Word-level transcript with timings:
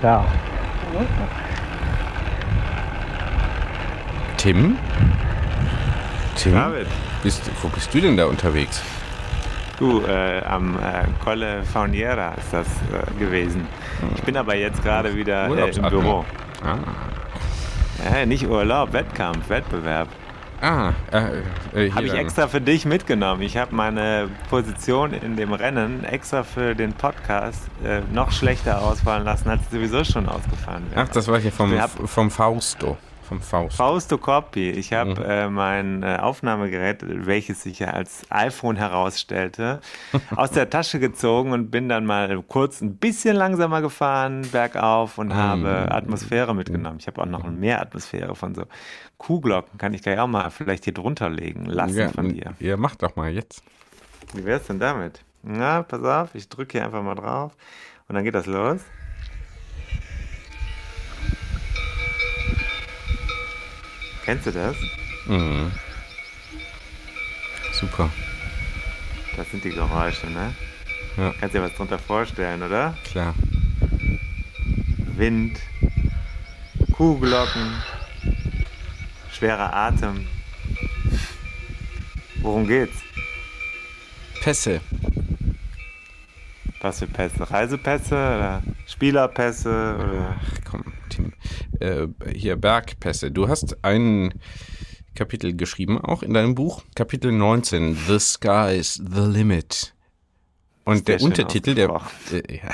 Ciao. 0.00 0.24
Tim? 4.36 4.78
Tim? 6.36 6.52
David, 6.52 6.86
Bist, 7.22 7.50
wo 7.62 7.68
bist 7.68 7.92
du 7.92 8.00
denn 8.00 8.16
da 8.16 8.26
unterwegs? 8.26 8.82
du, 9.78 10.02
äh, 10.06 10.42
am 10.44 10.76
äh, 10.76 11.04
Colle 11.22 11.62
Fauniera 11.64 12.34
ist 12.34 12.52
das 12.52 12.66
äh, 12.66 13.18
gewesen. 13.18 13.66
Ich 14.16 14.22
bin 14.22 14.36
aber 14.36 14.54
jetzt 14.56 14.82
gerade 14.82 15.14
wieder 15.14 15.48
äh, 15.48 15.70
im. 15.70 15.82
Büro. 15.88 16.24
Ah, 16.64 16.78
Äh, 18.14 18.26
nicht 18.26 18.46
Urlaub, 18.48 18.92
Wettkampf, 18.92 19.48
Wettbewerb. 19.48 20.08
Ah 20.60 20.92
äh, 21.12 21.86
äh, 21.86 21.90
Habe 21.92 22.06
ich 22.06 22.12
extra 22.14 22.48
für 22.48 22.60
dich 22.60 22.84
mitgenommen. 22.84 23.42
Ich 23.42 23.56
habe 23.56 23.74
meine 23.74 24.28
Position 24.50 25.12
in 25.12 25.36
dem 25.36 25.52
Rennen 25.52 26.04
extra 26.04 26.42
für 26.42 26.74
den 26.74 26.92
Podcast 26.92 27.68
äh, 27.84 28.00
noch 28.12 28.32
schlechter 28.32 28.82
ausfallen 28.82 29.24
lassen, 29.24 29.48
als 29.48 29.60
sie 29.70 29.76
sowieso 29.76 30.04
schon 30.04 30.28
ausgefallen 30.28 30.84
wäre. 30.90 31.02
Ach, 31.02 31.08
das 31.08 31.28
war 31.28 31.38
hier 31.38 31.52
vom, 31.52 31.72
vom 32.06 32.30
Fausto. 32.30 32.96
Vom 33.22 33.42
Faust. 33.42 33.76
Fausto 33.76 34.16
Coppi. 34.16 34.70
Ich 34.70 34.94
habe 34.94 35.10
Mhm. 35.10 35.16
äh, 35.28 35.48
mein 35.50 36.02
äh, 36.02 36.16
Aufnahmegerät, 36.16 37.04
welches 37.06 37.62
sich 37.62 37.78
ja 37.80 37.88
als 37.88 38.24
iPhone 38.30 38.76
herausstellte, 38.76 39.80
aus 40.34 40.50
der 40.52 40.70
Tasche 40.70 40.98
gezogen 40.98 41.52
und 41.52 41.70
bin 41.70 41.90
dann 41.90 42.06
mal 42.06 42.42
kurz 42.48 42.80
ein 42.80 42.96
bisschen 42.96 43.36
langsamer 43.36 43.82
gefahren, 43.82 44.48
bergauf 44.50 45.18
Mhm. 45.18 45.22
und 45.24 45.34
habe 45.34 45.88
Atmosphäre 45.90 46.54
mitgenommen. 46.54 46.96
Ich 47.00 47.06
habe 47.06 47.20
auch 47.20 47.26
noch 47.26 47.44
mehr 47.44 47.82
Atmosphäre 47.82 48.34
von 48.34 48.54
so 48.54 48.62
Kuhglocken. 49.18 49.78
Kann 49.78 49.94
ich 49.94 50.02
gleich 50.02 50.18
auch 50.18 50.26
mal 50.26 50.50
vielleicht 50.50 50.84
hier 50.84 50.94
drunter 50.94 51.28
legen 51.28 51.66
lassen 51.66 51.98
ja, 51.98 52.08
von 52.08 52.32
dir. 52.32 52.54
ja, 52.60 52.76
mach 52.76 52.96
doch 52.96 53.16
mal 53.16 53.30
jetzt. 53.30 53.62
Wie 54.34 54.44
wär's 54.44 54.66
denn 54.66 54.78
damit? 54.78 55.22
Na, 55.42 55.82
pass 55.82 56.02
auf, 56.02 56.34
ich 56.34 56.48
drücke 56.48 56.78
hier 56.78 56.84
einfach 56.84 57.02
mal 57.02 57.14
drauf 57.14 57.56
und 58.08 58.14
dann 58.14 58.24
geht 58.24 58.34
das 58.34 58.46
los. 58.46 58.80
Kennst 64.24 64.46
du 64.46 64.52
das? 64.52 64.76
Mhm. 65.26 65.70
Super. 67.72 68.10
Das 69.36 69.50
sind 69.50 69.64
die 69.64 69.70
Geräusche, 69.70 70.26
ne? 70.26 70.54
Ja. 71.16 71.32
Kannst 71.40 71.54
dir 71.54 71.62
was 71.62 71.74
drunter 71.74 71.98
vorstellen, 71.98 72.62
oder? 72.62 72.96
Klar. 73.04 73.34
Wind, 75.16 75.58
Kuhglocken, 76.92 77.72
schwerer 79.38 79.72
Atem. 79.72 80.26
Worum 82.42 82.66
geht's? 82.66 82.96
Pässe. 84.42 84.80
Was 86.80 86.98
für 86.98 87.06
Pässe? 87.06 87.48
Reisepässe 87.48 88.14
oder 88.14 88.62
Spielerpässe 88.86 89.96
oder 89.96 90.40
Ach 90.40 90.58
komm, 90.68 90.84
Tim. 91.08 91.32
Äh, 91.78 92.08
hier 92.34 92.56
Bergpässe. 92.56 93.30
Du 93.30 93.48
hast 93.48 93.84
ein 93.84 94.34
Kapitel 95.14 95.54
geschrieben, 95.56 96.00
auch 96.00 96.24
in 96.24 96.34
deinem 96.34 96.56
Buch. 96.56 96.82
Kapitel 96.96 97.30
19, 97.30 97.96
The 98.08 98.18
Sky's 98.18 98.94
the 98.94 99.20
Limit. 99.20 99.94
Und 100.84 101.06
der 101.06 101.20
Untertitel, 101.20 101.76
der, 101.76 101.90
äh, 102.32 102.56
ja, 102.56 102.70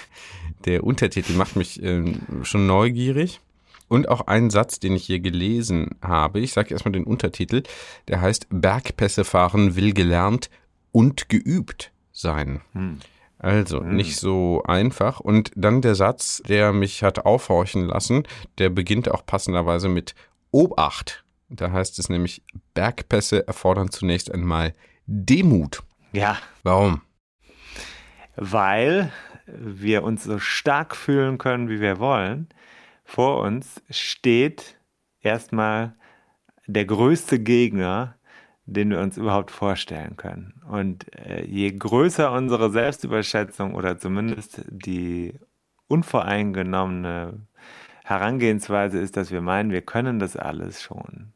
der 0.64 0.84
Untertitel 0.84 1.34
macht 1.34 1.56
mich 1.56 1.82
ähm, 1.82 2.20
schon 2.42 2.66
neugierig. 2.66 3.40
Und 3.88 4.08
auch 4.08 4.22
ein 4.22 4.50
Satz, 4.50 4.80
den 4.80 4.96
ich 4.96 5.04
hier 5.04 5.20
gelesen 5.20 5.96
habe. 6.02 6.40
Ich 6.40 6.52
sage 6.52 6.72
erstmal 6.72 6.92
den 6.92 7.04
Untertitel. 7.04 7.62
Der 8.08 8.20
heißt 8.20 8.48
Bergpässe 8.50 9.24
fahren 9.24 9.76
will 9.76 9.92
gelernt 9.92 10.50
und 10.92 11.28
geübt 11.28 11.92
sein. 12.10 12.60
Also 13.38 13.80
nicht 13.80 14.16
so 14.16 14.62
einfach. 14.64 15.20
Und 15.20 15.52
dann 15.54 15.82
der 15.82 15.94
Satz, 15.94 16.42
der 16.48 16.72
mich 16.72 17.02
hat 17.02 17.24
aufhorchen 17.24 17.86
lassen, 17.86 18.24
der 18.58 18.70
beginnt 18.70 19.10
auch 19.10 19.24
passenderweise 19.24 19.88
mit 19.88 20.14
Obacht. 20.50 21.24
Da 21.48 21.70
heißt 21.70 21.98
es 22.00 22.08
nämlich, 22.08 22.42
Bergpässe 22.74 23.46
erfordern 23.46 23.90
zunächst 23.90 24.32
einmal 24.32 24.74
Demut. 25.06 25.84
Ja, 26.12 26.38
Warum? 26.64 27.02
weil 28.36 29.12
wir 29.46 30.02
uns 30.02 30.24
so 30.24 30.38
stark 30.38 30.96
fühlen 30.96 31.38
können, 31.38 31.68
wie 31.68 31.80
wir 31.80 31.98
wollen. 31.98 32.48
Vor 33.06 33.40
uns 33.40 33.80
steht 33.88 34.76
erstmal 35.20 35.94
der 36.66 36.84
größte 36.84 37.38
Gegner, 37.38 38.16
den 38.66 38.90
wir 38.90 38.98
uns 39.00 39.16
überhaupt 39.16 39.52
vorstellen 39.52 40.16
können. 40.16 40.60
Und 40.68 41.16
äh, 41.16 41.44
je 41.44 41.70
größer 41.70 42.32
unsere 42.32 42.70
Selbstüberschätzung 42.70 43.74
oder 43.74 43.96
zumindest 43.96 44.62
die 44.68 45.34
unvoreingenommene 45.86 47.46
Herangehensweise 48.04 48.98
ist, 48.98 49.16
dass 49.16 49.30
wir 49.30 49.40
meinen, 49.40 49.70
wir 49.70 49.82
können 49.82 50.18
das 50.18 50.36
alles 50.36 50.82
schon, 50.82 51.32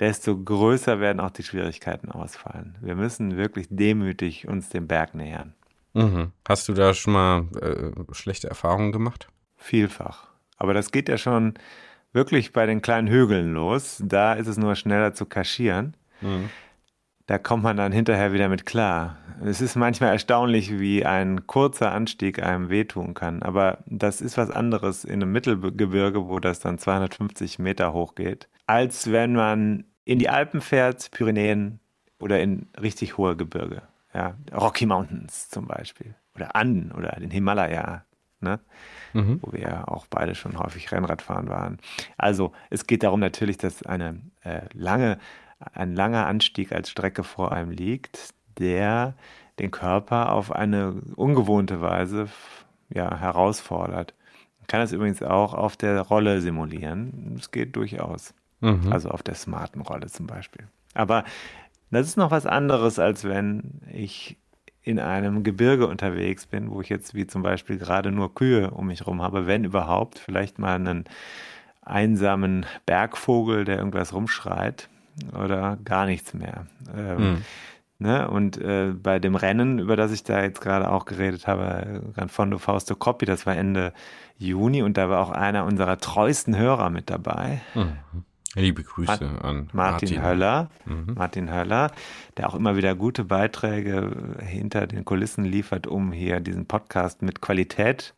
desto 0.00 0.38
größer 0.38 1.00
werden 1.00 1.20
auch 1.20 1.30
die 1.30 1.42
Schwierigkeiten 1.42 2.10
ausfallen. 2.10 2.76
Wir 2.82 2.96
müssen 2.96 3.38
wirklich 3.38 3.66
demütig 3.70 4.46
uns 4.46 4.68
dem 4.68 4.86
Berg 4.86 5.14
nähern. 5.14 5.54
Mhm. 5.94 6.32
Hast 6.46 6.68
du 6.68 6.74
da 6.74 6.92
schon 6.92 7.14
mal 7.14 7.48
äh, 7.62 8.12
schlechte 8.12 8.48
Erfahrungen 8.48 8.92
gemacht? 8.92 9.28
Vielfach. 9.56 10.33
Aber 10.64 10.74
das 10.74 10.90
geht 10.90 11.08
ja 11.08 11.18
schon 11.18 11.54
wirklich 12.12 12.52
bei 12.52 12.66
den 12.66 12.82
kleinen 12.82 13.06
Hügeln 13.06 13.52
los. 13.52 14.02
Da 14.04 14.32
ist 14.32 14.46
es 14.46 14.56
nur 14.56 14.74
schneller 14.74 15.14
zu 15.14 15.26
kaschieren. 15.26 15.94
Da 17.26 17.38
kommt 17.38 17.62
man 17.62 17.76
dann 17.76 17.92
hinterher 17.92 18.32
wieder 18.32 18.48
mit 18.48 18.66
klar. 18.66 19.18
Es 19.44 19.60
ist 19.60 19.76
manchmal 19.76 20.12
erstaunlich, 20.12 20.78
wie 20.78 21.04
ein 21.04 21.46
kurzer 21.46 21.92
Anstieg 21.92 22.42
einem 22.42 22.70
wehtun 22.70 23.14
kann. 23.14 23.42
Aber 23.42 23.78
das 23.86 24.20
ist 24.20 24.38
was 24.38 24.50
anderes 24.50 25.04
in 25.04 25.22
einem 25.22 25.32
Mittelgebirge, 25.32 26.28
wo 26.28 26.38
das 26.40 26.60
dann 26.60 26.78
250 26.78 27.58
Meter 27.58 27.92
hoch 27.92 28.14
geht, 28.14 28.48
als 28.66 29.12
wenn 29.12 29.34
man 29.34 29.84
in 30.06 30.18
die 30.18 30.28
Alpen 30.30 30.60
fährt, 30.60 31.10
Pyrenäen 31.10 31.78
oder 32.18 32.40
in 32.40 32.68
richtig 32.80 33.18
hohe 33.18 33.36
Gebirge. 33.36 33.82
Ja, 34.14 34.34
Rocky 34.54 34.86
Mountains 34.86 35.50
zum 35.50 35.66
Beispiel. 35.66 36.14
Oder 36.34 36.56
Anden 36.56 36.92
oder 36.92 37.08
den 37.20 37.30
Himalaya. 37.30 38.04
Ne? 38.44 38.60
wo 39.42 39.52
wir 39.52 39.60
ja 39.60 39.88
auch 39.88 40.06
beide 40.08 40.34
schon 40.34 40.58
häufig 40.58 40.90
Rennradfahren 40.90 41.48
waren. 41.48 41.78
Also 42.18 42.52
es 42.70 42.86
geht 42.86 43.02
darum 43.02 43.20
natürlich, 43.20 43.58
dass 43.58 43.84
eine 43.84 44.20
äh, 44.42 44.62
lange, 44.72 45.18
ein 45.72 45.94
langer 45.94 46.26
Anstieg 46.26 46.72
als 46.72 46.90
Strecke 46.90 47.22
vor 47.22 47.52
einem 47.52 47.70
liegt, 47.70 48.34
der 48.58 49.14
den 49.58 49.70
Körper 49.70 50.32
auf 50.32 50.50
eine 50.50 51.00
ungewohnte 51.14 51.80
Weise 51.80 52.28
ja, 52.92 53.16
herausfordert. 53.16 54.14
Man 54.58 54.66
kann 54.66 54.80
das 54.80 54.92
übrigens 54.92 55.22
auch 55.22 55.54
auf 55.54 55.76
der 55.76 56.00
Rolle 56.00 56.40
simulieren. 56.40 57.36
Es 57.38 57.50
geht 57.50 57.76
durchaus. 57.76 58.34
Also 58.90 59.10
auf 59.10 59.22
der 59.22 59.34
smarten 59.34 59.80
Rolle 59.82 60.06
zum 60.06 60.26
Beispiel. 60.26 60.66
Aber 60.94 61.24
das 61.90 62.06
ist 62.08 62.16
noch 62.16 62.30
was 62.30 62.46
anderes, 62.46 62.98
als 62.98 63.24
wenn 63.24 63.80
ich 63.92 64.38
in 64.84 65.00
einem 65.00 65.42
Gebirge 65.42 65.86
unterwegs 65.86 66.46
bin, 66.46 66.70
wo 66.70 66.82
ich 66.82 66.90
jetzt 66.90 67.14
wie 67.14 67.26
zum 67.26 67.42
Beispiel 67.42 67.78
gerade 67.78 68.12
nur 68.12 68.34
Kühe 68.34 68.70
um 68.70 68.86
mich 68.86 69.06
rum 69.06 69.22
habe, 69.22 69.46
wenn 69.46 69.64
überhaupt, 69.64 70.18
vielleicht 70.18 70.58
mal 70.58 70.74
einen 70.74 71.04
einsamen 71.82 72.66
Bergvogel, 72.86 73.64
der 73.64 73.78
irgendwas 73.78 74.12
rumschreit 74.12 74.88
oder 75.32 75.78
gar 75.84 76.04
nichts 76.04 76.34
mehr. 76.34 76.66
Ähm, 76.94 77.44
ne? 77.98 78.28
Und 78.28 78.58
äh, 78.58 78.92
bei 78.94 79.18
dem 79.18 79.36
Rennen, 79.36 79.78
über 79.78 79.96
das 79.96 80.12
ich 80.12 80.22
da 80.22 80.42
jetzt 80.42 80.60
gerade 80.60 80.90
auch 80.90 81.06
geredet 81.06 81.46
habe, 81.46 82.02
Gran 82.14 82.28
Fondo 82.28 82.58
Fausto 82.58 82.94
Coppi, 82.94 83.24
das 83.24 83.46
war 83.46 83.56
Ende 83.56 83.94
Juni 84.36 84.82
und 84.82 84.98
da 84.98 85.08
war 85.08 85.20
auch 85.20 85.30
einer 85.30 85.64
unserer 85.64 85.98
treuesten 85.98 86.56
Hörer 86.56 86.90
mit 86.90 87.08
dabei. 87.08 87.62
Liebe 88.54 88.82
Grüße 88.84 89.24
Mart- 89.24 89.44
an 89.44 89.68
Martin, 89.72 90.22
Höller. 90.22 90.70
Mhm. 90.84 91.14
Martin 91.16 91.52
Höller, 91.52 91.90
der 92.36 92.48
auch 92.48 92.54
immer 92.54 92.76
wieder 92.76 92.94
gute 92.94 93.24
Beiträge 93.24 94.36
hinter 94.40 94.86
den 94.86 95.04
Kulissen 95.04 95.44
liefert, 95.44 95.86
um 95.86 96.12
hier 96.12 96.40
diesen 96.40 96.66
Podcast 96.66 97.22
mit 97.22 97.40
Qualität 97.40 98.14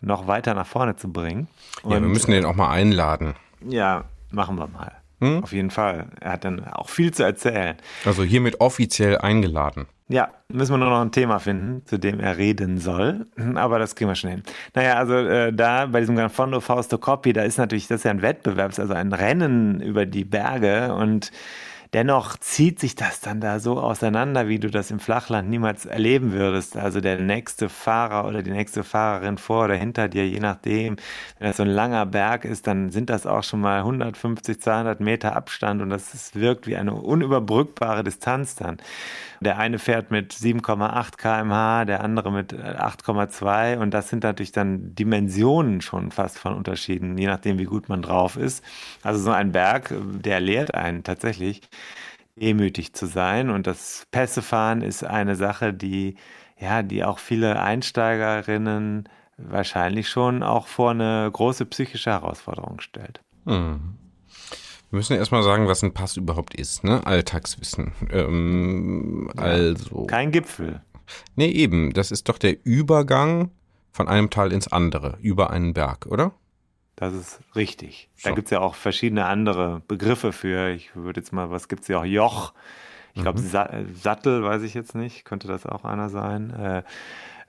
noch 0.00 0.26
weiter 0.26 0.54
nach 0.54 0.66
vorne 0.66 0.96
zu 0.96 1.12
bringen. 1.12 1.48
ja, 1.84 1.90
wir 1.90 2.00
müssen 2.00 2.30
den 2.30 2.44
auch 2.44 2.54
mal 2.56 2.70
einladen. 2.70 3.34
Ja, 3.68 4.04
machen 4.30 4.56
wir 4.56 4.66
mal. 4.68 4.92
Hm? 5.20 5.42
Auf 5.42 5.52
jeden 5.52 5.70
Fall. 5.70 6.06
Er 6.20 6.32
hat 6.32 6.44
dann 6.44 6.64
auch 6.64 6.88
viel 6.88 7.12
zu 7.14 7.22
erzählen. 7.22 7.76
Also 8.04 8.24
hiermit 8.24 8.60
offiziell 8.60 9.18
eingeladen. 9.18 9.86
Ja, 10.12 10.28
müssen 10.48 10.74
wir 10.74 10.76
nur 10.76 10.90
noch 10.90 11.00
ein 11.00 11.10
Thema 11.10 11.38
finden, 11.38 11.86
zu 11.86 11.98
dem 11.98 12.20
er 12.20 12.36
reden 12.36 12.76
soll. 12.76 13.26
Aber 13.54 13.78
das 13.78 13.96
kriegen 13.96 14.10
wir 14.10 14.14
schon 14.14 14.28
hin. 14.28 14.42
Naja, 14.74 14.96
also 14.96 15.14
äh, 15.14 15.54
da 15.54 15.86
bei 15.86 16.00
diesem 16.00 16.16
Gran 16.16 16.28
Fondo 16.28 16.60
Fausto 16.60 16.98
Coppi, 16.98 17.32
da 17.32 17.44
ist 17.44 17.56
natürlich, 17.56 17.88
das 17.88 18.00
ist 18.00 18.04
ja 18.04 18.10
ein 18.10 18.20
Wettbewerb, 18.20 18.78
also 18.78 18.92
ein 18.92 19.14
Rennen 19.14 19.80
über 19.80 20.04
die 20.04 20.26
Berge 20.26 20.94
und 20.94 21.32
Dennoch 21.92 22.38
zieht 22.38 22.80
sich 22.80 22.94
das 22.94 23.20
dann 23.20 23.42
da 23.42 23.60
so 23.60 23.78
auseinander, 23.78 24.48
wie 24.48 24.58
du 24.58 24.70
das 24.70 24.90
im 24.90 24.98
Flachland 24.98 25.50
niemals 25.50 25.84
erleben 25.84 26.32
würdest. 26.32 26.74
Also 26.74 27.02
der 27.02 27.20
nächste 27.20 27.68
Fahrer 27.68 28.26
oder 28.26 28.42
die 28.42 28.50
nächste 28.50 28.82
Fahrerin 28.82 29.36
vor 29.36 29.66
oder 29.66 29.74
hinter 29.74 30.08
dir, 30.08 30.26
je 30.26 30.40
nachdem. 30.40 30.96
Wenn 31.38 31.48
das 31.48 31.58
so 31.58 31.64
ein 31.64 31.68
langer 31.68 32.06
Berg 32.06 32.46
ist, 32.46 32.66
dann 32.66 32.88
sind 32.90 33.10
das 33.10 33.26
auch 33.26 33.42
schon 33.42 33.60
mal 33.60 33.80
150, 33.80 34.58
200 34.58 35.00
Meter 35.00 35.36
Abstand 35.36 35.82
und 35.82 35.90
das 35.90 36.14
ist, 36.14 36.34
wirkt 36.34 36.66
wie 36.66 36.76
eine 36.76 36.94
unüberbrückbare 36.94 38.02
Distanz 38.02 38.54
dann. 38.54 38.78
Der 39.40 39.58
eine 39.58 39.78
fährt 39.78 40.10
mit 40.10 40.32
7,8 40.32 41.16
kmh, 41.16 41.84
der 41.84 42.02
andere 42.02 42.30
mit 42.30 42.54
8,2 42.54 43.76
und 43.76 43.92
das 43.92 44.08
sind 44.08 44.22
natürlich 44.22 44.52
dann 44.52 44.94
Dimensionen 44.94 45.80
schon 45.80 46.10
fast 46.12 46.38
von 46.38 46.54
Unterschieden, 46.54 47.18
je 47.18 47.26
nachdem, 47.26 47.58
wie 47.58 47.64
gut 47.64 47.88
man 47.88 48.02
drauf 48.02 48.36
ist. 48.36 48.64
Also 49.02 49.20
so 49.20 49.30
ein 49.32 49.52
Berg, 49.52 49.92
der 49.98 50.40
lehrt 50.40 50.74
einen 50.74 51.02
tatsächlich, 51.02 51.62
demütig 52.36 52.94
zu 52.94 53.06
sein 53.06 53.50
und 53.50 53.66
das 53.66 54.06
Pässefahren 54.10 54.82
ist 54.82 55.04
eine 55.04 55.36
Sache, 55.36 55.74
die 55.74 56.16
ja, 56.62 56.82
die 56.82 57.04
auch 57.04 57.18
viele 57.18 57.60
Einsteigerinnen 57.60 59.08
wahrscheinlich 59.36 60.08
schon 60.08 60.42
auch 60.42 60.68
vor 60.68 60.92
eine 60.92 61.28
große 61.30 61.66
psychische 61.66 62.10
Herausforderung 62.10 62.80
stellt. 62.80 63.20
Hm. 63.46 63.98
Wir 64.90 64.96
müssen 64.96 65.16
erstmal 65.16 65.42
sagen, 65.42 65.66
was 65.66 65.82
ein 65.82 65.94
Pass 65.94 66.16
überhaupt 66.16 66.54
ist, 66.54 66.84
ne? 66.84 67.04
Alltagswissen. 67.06 67.92
Ähm, 68.10 69.30
ja, 69.36 69.42
also. 69.42 70.06
Kein 70.06 70.30
Gipfel. 70.30 70.82
Nee, 71.34 71.48
eben. 71.48 71.92
Das 71.94 72.10
ist 72.10 72.28
doch 72.28 72.38
der 72.38 72.64
Übergang 72.64 73.50
von 73.90 74.06
einem 74.06 74.30
Tal 74.30 74.52
ins 74.52 74.68
andere, 74.68 75.18
über 75.20 75.50
einen 75.50 75.74
Berg, 75.74 76.06
oder? 76.06 76.32
Das 76.96 77.14
ist 77.14 77.40
richtig. 77.56 78.08
So. 78.16 78.28
Da 78.28 78.34
gibt 78.34 78.46
es 78.46 78.50
ja 78.50 78.60
auch 78.60 78.74
verschiedene 78.74 79.24
andere 79.26 79.82
Begriffe 79.88 80.32
für. 80.32 80.70
Ich 80.70 80.94
würde 80.94 81.20
jetzt 81.20 81.32
mal, 81.32 81.50
was 81.50 81.68
gibt 81.68 81.82
es 81.82 81.88
ja 81.88 81.98
auch? 81.98 82.04
Joch. 82.04 82.52
Ich 83.14 83.22
glaube, 83.22 83.40
mhm. 83.40 83.46
Sa 83.46 83.70
Sattel, 83.94 84.42
weiß 84.42 84.62
ich 84.62 84.74
jetzt 84.74 84.94
nicht. 84.94 85.24
Könnte 85.24 85.48
das 85.48 85.66
auch 85.66 85.84
einer 85.84 86.08
sein? 86.08 86.50
Äh, 86.50 86.82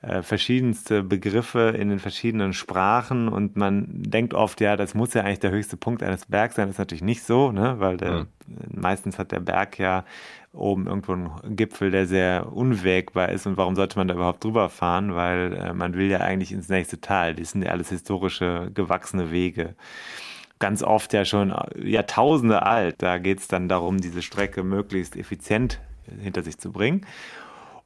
äh, 0.03 0.21
verschiedenste 0.21 1.01
Begriffe 1.01 1.73
in 1.77 1.87
den 1.87 1.99
verschiedenen 1.99 2.51
Sprachen 2.51 3.29
und 3.29 3.55
man 3.55 3.85
denkt 3.89 4.33
oft, 4.33 4.59
ja, 4.59 4.75
das 4.75 4.95
muss 4.95 5.13
ja 5.13 5.21
eigentlich 5.21 5.39
der 5.39 5.51
höchste 5.51 5.77
Punkt 5.77 6.03
eines 6.03 6.25
Bergs 6.25 6.55
sein. 6.55 6.67
Das 6.67 6.75
ist 6.75 6.79
natürlich 6.79 7.03
nicht 7.03 7.23
so, 7.23 7.53
ne? 7.53 7.75
weil 7.79 7.95
der, 7.95 8.11
mhm. 8.11 8.27
meistens 8.69 9.17
hat 9.17 9.31
der 9.31 9.39
Berg 9.39 9.79
ja 9.79 10.03
oben 10.53 10.87
irgendwo 10.87 11.13
einen 11.13 11.55
Gipfel, 11.55 11.91
der 11.91 12.05
sehr 12.05 12.53
unwägbar 12.53 13.29
ist. 13.29 13.45
Und 13.47 13.57
warum 13.57 13.75
sollte 13.75 13.97
man 13.97 14.07
da 14.07 14.13
überhaupt 14.13 14.43
drüber 14.43 14.69
fahren? 14.69 15.15
Weil 15.15 15.53
äh, 15.53 15.73
man 15.73 15.95
will 15.95 16.09
ja 16.09 16.19
eigentlich 16.19 16.51
ins 16.51 16.69
nächste 16.69 17.01
Tal. 17.01 17.35
Das 17.35 17.51
sind 17.51 17.63
ja 17.63 17.71
alles 17.71 17.89
historische, 17.89 18.71
gewachsene 18.73 19.31
Wege 19.31 19.75
ganz 20.59 20.81
oft 20.81 21.11
ja 21.11 21.25
schon 21.25 21.53
Jahrtausende 21.75 22.65
alt. 22.65 23.01
Da 23.01 23.17
geht 23.17 23.39
es 23.39 23.49
dann 23.49 23.67
darum, 23.67 23.99
diese 23.99 24.21
Strecke 24.21 24.63
möglichst 24.63 25.17
effizient 25.17 25.81
hinter 26.21 26.41
sich 26.41 26.57
zu 26.57 26.71
bringen. 26.71 27.05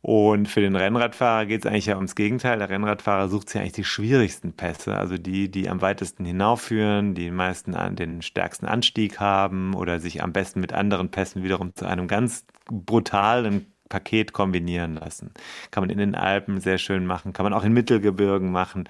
Und 0.02 0.48
für 0.48 0.62
den 0.62 0.76
Rennradfahrer 0.76 1.46
geht 1.46 1.66
es 1.66 1.66
eigentlich 1.66 1.88
ja 1.88 1.96
ums 1.96 2.16
Gegenteil. 2.16 2.60
Der 2.60 2.70
Rennradfahrer 2.70 3.28
sucht 3.30 3.50
sich 3.50 3.60
eigentlich 3.60 3.74
die 3.74 3.84
schwierigsten 3.84 4.54
Pässe, 4.54 4.96
also 4.96 5.18
die, 5.18 5.50
die 5.50 5.70
am 5.70 5.82
weitesten 5.82 6.24
hinaufführen, 6.24 7.16
die 7.16 7.32
meisten 7.32 7.76
an 7.76 7.96
den 7.96 8.22
stärksten 8.22 8.68
Anstieg 8.68 9.20
haben 9.20 9.74
oder 9.74 10.00
sich 10.00 10.24
am 10.24 10.34
besten 10.34 10.62
mit 10.62 10.72
anderen 10.72 11.10
Pässen 11.10 11.44
wiederum 11.44 11.76
zu 11.76 11.86
einem 11.86 12.08
ganz 12.08 12.46
brutalen 12.70 13.66
Paket 13.90 14.34
kombinieren 14.34 14.96
lassen. 14.96 15.32
Kann 15.72 15.84
man 15.84 15.90
in 15.90 15.98
den 15.98 16.16
Alpen 16.16 16.60
sehr 16.60 16.78
schön 16.78 17.06
machen, 17.06 17.34
kann 17.34 17.44
man 17.44 17.54
auch 17.54 17.64
in 17.64 17.74
Mittelgebirgen 17.74 18.52
machen. 18.52 18.88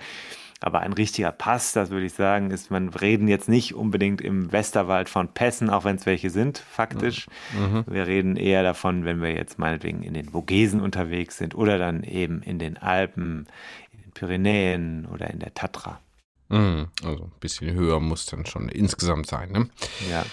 Aber 0.59 0.80
ein 0.80 0.94
richtiger 0.94 1.31
Pass, 1.31 1.74
das 1.74 1.92
würde 1.92 2.07
ich 2.07 2.13
sagen, 2.13 2.50
ist, 2.50 2.71
man 2.71 2.89
reden 2.89 3.27
jetzt 3.27 3.48
nicht 3.48 3.75
unbedingt 3.75 4.21
im 4.21 4.51
Westerwald 4.51 5.07
von 5.07 5.27
Pässen, 5.27 5.69
auch 5.69 5.86
wenn 5.86 5.98
es 5.98 6.06
welche 6.06 6.30
sind, 6.31 6.57
faktisch. 6.57 7.27
Mhm. 7.54 7.83
Wir 7.88 8.07
reden 8.07 8.36
eher 8.38 8.63
davon, 8.63 9.06
wenn 9.06 9.21
wir 9.21 9.33
jetzt 9.33 9.59
meinetwegen 9.59 10.01
in 10.01 10.15
den 10.15 10.30
Vogesen 10.30 10.81
unterwegs 10.81 11.38
sind 11.38 11.54
oder 11.54 11.77
dann 11.77 12.04
eben 12.04 12.42
in 12.42 12.57
den 12.57 12.77
Alpen, 12.77 13.48
in 13.92 14.01
den 14.01 14.12
Pyrenäen 14.12 15.06
oder 15.06 15.30
in 15.30 15.39
der 15.39 15.54
Tatra. 15.54 16.01
Mhm. 16.50 16.88
Also 17.04 17.25
ein 17.25 17.39
bisschen 17.39 17.74
höher 17.74 18.00
muss 18.00 18.25
dann 18.25 18.45
schon 18.45 18.69
insgesamt 18.69 19.27
sein, 19.27 19.51
ne? 19.51 19.69
Ja. 20.09 20.25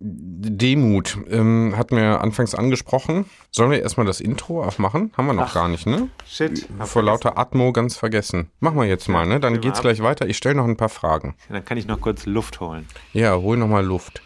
Demut 0.00 1.18
ähm, 1.28 1.74
hatten 1.76 1.96
wir 1.96 2.20
anfangs 2.20 2.54
angesprochen. 2.54 3.24
Sollen 3.50 3.72
wir 3.72 3.82
erstmal 3.82 4.06
das 4.06 4.20
Intro 4.20 4.62
aufmachen? 4.62 5.12
Haben 5.16 5.26
wir 5.26 5.32
noch 5.32 5.48
Ach, 5.48 5.54
gar 5.54 5.68
nicht, 5.68 5.86
ne? 5.86 6.08
Shit. 6.24 6.68
Vor 6.84 7.02
lauter 7.02 7.36
Atmo 7.36 7.72
ganz 7.72 7.96
vergessen. 7.96 8.50
Machen 8.60 8.76
wir 8.76 8.84
jetzt 8.84 9.08
mal, 9.08 9.26
ne? 9.26 9.40
Dann 9.40 9.60
geht's 9.60 9.80
gleich 9.80 10.00
weiter. 10.00 10.28
Ich 10.28 10.36
stelle 10.36 10.54
noch 10.54 10.66
ein 10.66 10.76
paar 10.76 10.88
Fragen. 10.88 11.34
Ja, 11.48 11.54
dann 11.54 11.64
kann 11.64 11.78
ich 11.78 11.86
noch 11.86 12.00
kurz 12.00 12.26
Luft 12.26 12.60
holen. 12.60 12.86
Ja, 13.12 13.36
hol 13.36 13.56
noch 13.56 13.66
mal 13.66 13.84
Luft. 13.84 14.22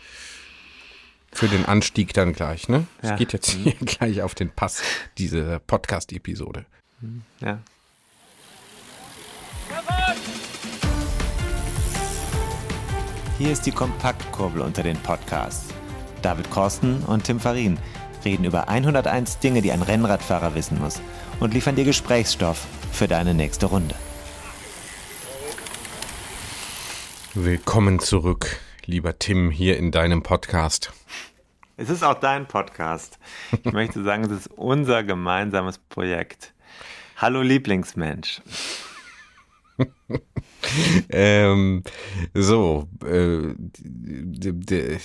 Für 1.33 1.49
den 1.49 1.65
Anstieg 1.65 2.13
dann 2.13 2.35
gleich, 2.35 2.69
ne? 2.69 2.87
Es 3.01 3.09
ja. 3.09 3.17
geht 3.17 3.33
jetzt 3.33 3.57
mhm. 3.57 3.63
hier 3.63 3.73
gleich 3.81 4.21
auf 4.21 4.35
den 4.35 4.51
Pass, 4.51 4.83
diese 5.17 5.59
Podcast-Episode. 5.67 6.67
Ja. 7.41 7.61
Hier 13.43 13.51
ist 13.51 13.67
die 13.67 13.73
Kompaktkurbel 13.73 14.63
unter 14.63 14.85
den 14.85 14.97
Podcasts. 14.99 15.75
David 16.23 16.49
Korsten 16.53 17.03
und 17.03 17.25
Tim 17.25 17.41
Farin 17.41 17.77
reden 18.25 18.45
über 18.45 18.69
101 18.69 19.41
Dinge, 19.41 19.63
die 19.63 19.73
ein 19.73 19.83
Rennradfahrer 19.83 20.55
wissen 20.55 20.79
muss 20.81 21.03
und 21.41 21.53
liefern 21.53 21.75
dir 21.75 21.85
Gesprächsstoff 21.85 22.65
für 22.93 23.09
deine 23.09 23.35
nächste 23.35 23.67
Runde. 23.67 23.97
Willkommen 27.35 27.99
zurück, 27.99 28.61
lieber 28.85 29.19
Tim, 29.19 29.51
hier 29.51 29.77
in 29.77 29.91
deinem 29.91 30.23
Podcast. 30.23 30.93
Es 31.77 31.91
ist 31.91 32.05
auch 32.05 32.21
dein 32.21 32.47
Podcast. 32.47 33.19
Ich 33.65 33.73
möchte 33.73 34.05
sagen, 34.05 34.23
es 34.23 34.31
ist 34.31 34.51
unser 34.53 35.03
gemeinsames 35.03 35.79
Projekt. 35.79 36.55
Hallo 37.17 37.43
Lieblingsmensch. 37.43 38.41
ähm, 41.11 41.83
so, 42.35 42.89
äh, 43.05 43.55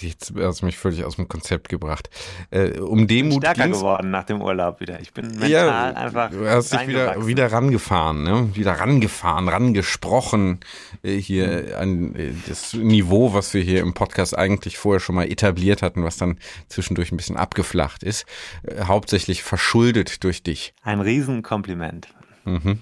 jetzt 0.01 0.33
hast 0.37 0.61
du 0.61 0.65
mich 0.65 0.77
völlig 0.77 1.03
aus 1.03 1.15
dem 1.15 1.27
Konzept 1.27 1.69
gebracht. 1.69 2.09
Äh, 2.51 2.79
um 2.79 3.07
Demut 3.07 3.33
ich 3.33 3.39
bin 3.39 3.53
stärker 3.53 3.69
geworden 3.69 4.11
nach 4.11 4.23
dem 4.23 4.41
Urlaub 4.41 4.79
wieder. 4.79 4.99
Ich 5.01 5.13
bin 5.13 5.27
mental 5.27 5.49
ja, 5.49 5.83
einfach. 5.93 6.29
Du 6.31 6.47
hast 6.47 6.73
dich 6.73 6.87
wieder, 6.87 7.25
wieder 7.25 7.51
rangefahren, 7.51 8.23
ne? 8.23 8.49
Wieder 8.53 8.73
rangefahren, 8.73 9.49
rangesprochen. 9.49 10.59
Äh, 11.03 11.17
hier 11.17 11.47
mhm. 11.47 11.73
an 11.75 12.15
äh, 12.15 12.31
das 12.47 12.73
Niveau, 12.73 13.33
was 13.33 13.53
wir 13.53 13.61
hier 13.61 13.81
im 13.81 13.93
Podcast 13.93 14.37
eigentlich 14.37 14.77
vorher 14.77 14.99
schon 14.99 15.15
mal 15.15 15.29
etabliert 15.29 15.81
hatten, 15.81 16.03
was 16.03 16.17
dann 16.17 16.37
zwischendurch 16.69 17.11
ein 17.11 17.17
bisschen 17.17 17.37
abgeflacht 17.37 18.03
ist. 18.03 18.25
Äh, 18.63 18.83
hauptsächlich 18.83 19.43
verschuldet 19.43 20.23
durch 20.23 20.43
dich. 20.43 20.73
Ein 20.83 21.01
Riesenkompliment. 21.01 22.07
Mhm 22.45 22.79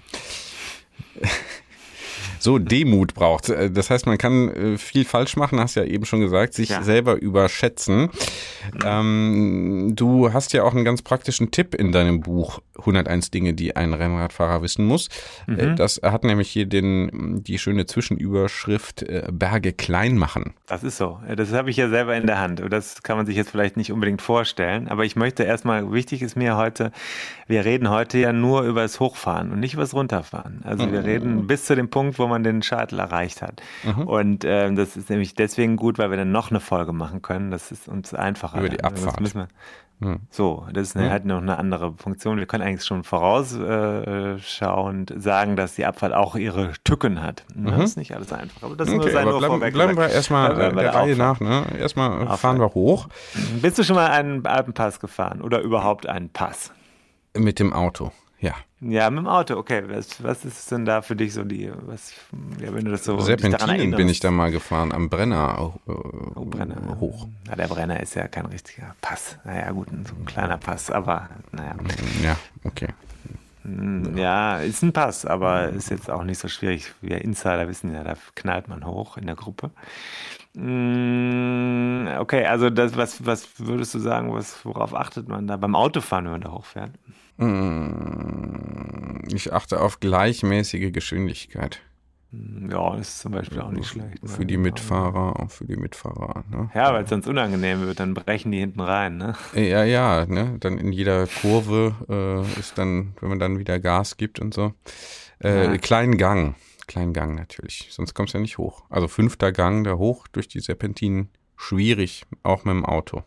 so 2.46 2.60
Demut 2.60 3.14
braucht. 3.14 3.50
Äh, 3.50 3.70
das 3.70 3.90
heißt, 3.90 4.06
man 4.06 4.18
kann 4.18 4.50
äh, 4.50 4.78
viel 4.78 5.04
falsch 5.04 5.36
machen, 5.36 5.60
hast 5.60 5.76
ja 5.76 5.84
eben 5.84 6.06
schon 6.06 6.22
gesagt, 6.22 6.54
sich 6.54 6.70
ja. 6.70 6.84
selber 6.84 7.16
überschätzen. 7.16 8.10
Ähm, 8.86 9.92
du 9.96 10.32
hast 10.32 10.54
ja 10.54 10.64
auch 10.64 10.74
einen 10.74 10.86
ganz 10.86 11.02
praktischen 11.02 11.52
Tipp 11.52 11.76
in 11.76 11.92
deinem 11.92 12.22
Buch 12.22 12.60
101 12.78 13.32
Dinge, 13.32 13.54
die 13.54 13.76
ein 13.76 13.94
Rennradfahrer 13.94 14.62
wissen 14.62 14.86
muss. 14.86 15.10
Äh, 15.48 15.66
mhm. 15.66 15.76
Das 15.76 16.00
hat 16.02 16.24
nämlich 16.24 16.50
hier 16.50 16.66
den, 16.66 17.44
die 17.44 17.58
schöne 17.60 17.86
Zwischenüberschrift 17.86 19.06
Berge 19.32 19.74
klein 19.74 20.18
machen. 20.18 20.54
Das 20.68 20.84
ist 20.84 20.98
so. 20.98 21.20
Das 21.36 21.52
habe 21.52 21.70
ich 21.70 21.78
ja 21.78 21.90
selber 21.90 22.16
in 22.16 22.28
der 22.28 22.40
Hand. 22.40 22.62
Das 22.70 23.02
kann 23.02 23.18
man 23.18 23.26
sich 23.26 23.36
jetzt 23.36 23.50
vielleicht 23.50 23.76
nicht 23.76 23.92
unbedingt 23.92 24.22
vorstellen. 24.22 24.88
Aber 24.88 25.04
ich 25.04 25.16
möchte 25.16 25.44
erstmal, 25.44 25.92
wichtig 25.92 26.22
ist 26.22 26.36
mir 26.36 26.58
heute, 26.58 26.92
wir 27.48 27.66
reden 27.66 27.90
heute 27.90 28.20
ja 28.20 28.34
nur 28.34 28.64
über 28.64 28.82
das 28.82 29.00
Hochfahren 29.00 29.52
und 29.52 29.60
nicht 29.60 29.74
über 29.74 29.84
das 29.84 29.94
Runterfahren. 29.94 30.62
Also 30.64 30.86
mhm. 30.86 30.92
wir 30.92 31.04
reden 31.04 31.48
bis 31.48 31.66
zu 31.66 31.76
dem 31.76 31.90
Punkt, 31.90 32.20
wo 32.20 32.28
man 32.28 32.35
man 32.36 32.44
den 32.44 32.62
Scheitel 32.62 33.00
erreicht 33.00 33.42
hat. 33.42 33.62
Mhm. 33.84 34.08
Und 34.08 34.44
äh, 34.44 34.72
das 34.74 34.98
ist 34.98 35.10
nämlich 35.10 35.36
deswegen 35.36 35.78
gut, 35.78 35.98
weil 35.98 36.10
wir 36.10 36.18
dann 36.18 36.32
noch 36.32 36.52
eine 36.52 36.60
Folge 36.60 36.92
machen 36.92 37.22
können. 37.22 37.52
Das 37.52 37.72
ist 37.72 37.88
uns 37.88 38.14
einfacher. 38.14 38.60
Über 38.60 38.68
die 38.70 38.84
Abfahrt. 38.84 39.34
Wir, 39.34 39.48
mhm. 40.00 40.20
So, 40.30 40.68
das 40.74 40.90
ist 40.90 40.98
eine, 40.98 41.06
mhm. 41.06 41.12
halt 41.12 41.26
noch 41.26 41.42
eine 41.42 41.58
andere 41.58 41.94
Funktion. 41.94 42.38
Wir 42.38 42.46
können 42.46 42.64
eigentlich 42.64 42.84
schon 42.84 43.04
vorausschauend 43.04 45.12
äh, 45.12 45.20
sagen, 45.20 45.56
dass 45.56 45.76
die 45.76 45.86
Abfahrt 45.86 46.14
auch 46.14 46.36
ihre 46.36 46.74
Tücken 46.84 47.24
hat. 47.24 47.46
Das 47.56 47.76
mhm. 47.76 47.82
ist 47.82 47.98
nicht 47.98 48.14
alles 48.14 48.34
einfach. 48.34 48.64
Aber 48.64 48.76
das 48.76 48.90
okay, 48.90 48.98
nur 48.98 49.10
sein, 49.10 49.26
nur 49.26 49.40
bleiben, 49.40 49.54
vorweg 49.54 49.74
bleiben 49.74 49.98
wir 49.98 50.10
erstmal 50.10 50.56
der, 50.56 50.74
der 50.74 50.94
Reihe 50.94 51.16
nach. 51.16 51.40
Ne? 51.40 51.64
Erstmal 51.80 52.24
Aufwand. 52.24 52.40
fahren 52.40 52.60
wir 52.60 52.74
hoch. 52.74 53.08
Bist 53.62 53.80
du 53.80 53.84
schon 53.84 53.96
mal 53.96 54.10
einen 54.10 54.46
Alpenpass 54.46 55.00
gefahren 55.00 55.42
oder 55.42 55.62
überhaupt 55.62 56.08
einen 56.08 56.30
Pass? 56.30 56.74
Mit 57.38 57.60
dem 57.60 57.74
Auto 57.74 58.12
Ja. 58.46 58.54
Ja, 58.82 59.10
mit 59.10 59.20
dem 59.20 59.28
Auto, 59.28 59.56
okay. 59.56 59.84
Was, 59.88 60.24
was 60.24 60.46
ist 60.46 60.72
denn 60.72 60.86
da 60.86 61.02
für 61.02 61.16
dich 61.16 61.34
so 61.34 61.44
die, 61.44 61.72
was, 61.88 62.14
ja, 62.62 62.72
wenn 62.74 62.86
du 62.86 62.92
das 62.92 63.04
so 63.04 63.20
Serpentinen 63.20 63.92
bin 63.92 64.08
ich 64.08 64.20
da 64.20 64.30
mal 64.30 64.52
gefahren, 64.52 64.92
am 64.92 65.10
Brenner, 65.10 65.74
äh, 65.88 65.92
oh, 65.92 66.46
Brenner 66.46 67.00
hoch. 67.00 67.28
Ja, 67.48 67.56
der 67.56 67.68
Brenner 67.68 68.00
ist 68.00 68.14
ja 68.14 68.28
kein 68.28 68.46
richtiger 68.46 68.96
Pass. 69.02 69.38
Naja, 69.44 69.72
gut, 69.72 69.88
so 69.90 70.14
ein 70.14 70.26
kleiner 70.26 70.58
Pass, 70.58 70.92
aber 70.92 71.30
naja. 71.52 71.76
Ja, 72.22 72.38
okay. 72.64 72.90
Hm, 73.64 74.16
ja, 74.16 74.60
ist 74.60 74.84
ein 74.84 74.94
Pass, 74.94 75.26
aber 75.26 75.70
ist 75.70 75.90
jetzt 75.90 76.12
auch 76.12 76.24
nicht 76.24 76.38
so 76.38 76.48
schwierig. 76.48 76.94
Wir 77.02 77.24
Insider 77.24 77.68
wissen 77.68 77.92
ja, 77.92 78.04
da 78.04 78.16
knallt 78.36 78.68
man 78.68 78.86
hoch 78.86 79.18
in 79.18 79.26
der 79.26 79.36
Gruppe. 79.36 79.72
Okay, 82.26 82.44
also 82.48 82.72
das, 82.72 82.98
was, 82.98 83.24
was 83.24 83.48
würdest 83.60 83.94
du 83.94 84.00
sagen, 84.00 84.34
was, 84.34 84.66
worauf 84.66 84.96
achtet 84.96 85.28
man 85.28 85.46
da 85.46 85.58
beim 85.58 85.76
Autofahren, 85.76 86.26
wenn 86.26 86.32
man 86.32 86.42
da 86.42 86.54
hochfährt? 86.54 86.90
Hm, 87.38 89.22
ich 89.32 89.54
achte 89.54 89.80
auf 89.80 90.00
gleichmäßige 90.00 90.92
Geschwindigkeit. 90.92 91.82
Hm, 92.32 92.72
ja, 92.72 92.96
das 92.96 93.10
ist 93.10 93.20
zum 93.20 93.34
Beispiel 93.34 93.62
auch 93.62 93.70
nicht 93.70 93.88
schlecht. 93.88 94.24
Ne? 94.24 94.30
Für 94.30 94.44
die 94.44 94.58
Mitfahrer, 94.58 95.40
auch 95.40 95.52
für 95.52 95.66
die 95.66 95.76
Mitfahrer. 95.76 96.46
Ne? 96.50 96.72
Ja, 96.74 96.92
weil 96.96 97.04
es 97.04 97.12
sonst 97.12 97.28
unangenehm 97.28 97.82
wird, 97.82 98.00
dann 98.00 98.16
brechen 98.16 98.52
die 98.52 98.58
hinten 98.58 98.82
rein. 98.82 99.18
Ne? 99.20 99.36
Ja, 99.54 99.84
ja, 99.84 100.26
ne? 100.26 100.58
dann 100.60 100.80
in 100.80 100.92
jeder 100.92 101.28
Kurve 101.28 101.94
äh, 102.10 102.60
ist 102.60 102.80
dann, 102.80 103.14
wenn 103.22 103.30
man 103.30 103.38
dann 103.38 103.60
wieder 103.60 103.80
Gas 103.80 104.18
gibt 104.18 104.40
und 104.40 104.52
so. 104.52 104.74
Äh, 105.44 105.66
ja. 105.66 105.78
Kleinen 105.78 106.18
Gang, 106.18 106.56
kleinen 106.88 107.14
Gang 107.14 107.36
natürlich, 107.36 107.90
sonst 107.92 108.16
kommst 108.16 108.34
du 108.34 108.40
ja 108.40 108.42
nicht 108.42 108.58
hoch. 108.58 108.82
Also 108.90 109.08
fünfter 109.08 109.52
Gang 109.52 109.84
da 109.84 109.94
hoch 110.00 110.28
durch 110.28 110.48
die 110.48 110.60
Serpentinen, 110.60 111.30
schwierig, 111.58 112.26
auch 112.44 112.66
mit 112.66 112.74
dem 112.74 112.86
Auto. 112.86 113.24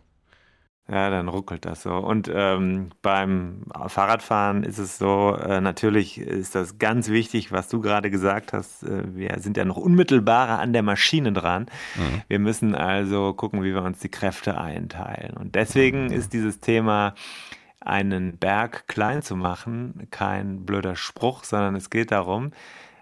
Ja, 0.91 1.11
dann 1.11 1.29
ruckelt 1.29 1.67
das 1.67 1.83
so. 1.83 1.95
Und 1.95 2.31
ähm, 2.33 2.91
beim 3.03 3.65
Fahrradfahren 3.89 4.65
ist 4.65 4.79
es 4.79 4.97
so, 4.97 5.37
äh, 5.37 5.61
natürlich 5.61 6.17
ist 6.19 6.55
das 6.55 6.79
ganz 6.79 7.11
wichtig, 7.11 7.53
was 7.53 7.69
du 7.69 7.83
gerade 7.83 8.11
gesagt 8.11 8.55
hast. 8.55 8.85
Äh, 8.85 9.15
wir 9.15 9.39
sind 9.39 9.59
ja 9.59 9.67
noch 9.67 9.77
unmittelbarer 9.77 10.59
an 10.59 10.73
der 10.73 10.83
Maschine 10.83 11.33
dran. 11.33 11.67
Mhm. 11.95 12.23
Wir 12.29 12.39
müssen 12.39 12.75
also 12.75 13.35
gucken, 13.35 13.63
wie 13.63 13.75
wir 13.75 13.83
uns 13.83 13.99
die 13.99 14.09
Kräfte 14.09 14.59
einteilen. 14.59 15.37
Und 15.37 15.57
deswegen 15.57 16.07
mhm. 16.07 16.13
ist 16.13 16.33
dieses 16.33 16.61
Thema, 16.61 17.15
einen 17.81 18.39
Berg 18.39 18.89
klein 18.89 19.23
zu 19.23 19.37
machen, 19.37 20.09
kein 20.11 20.65
blöder 20.65 20.97
Spruch, 20.97 21.45
sondern 21.45 21.77
es 21.77 21.91
geht 21.91 22.13
darum, 22.13 22.53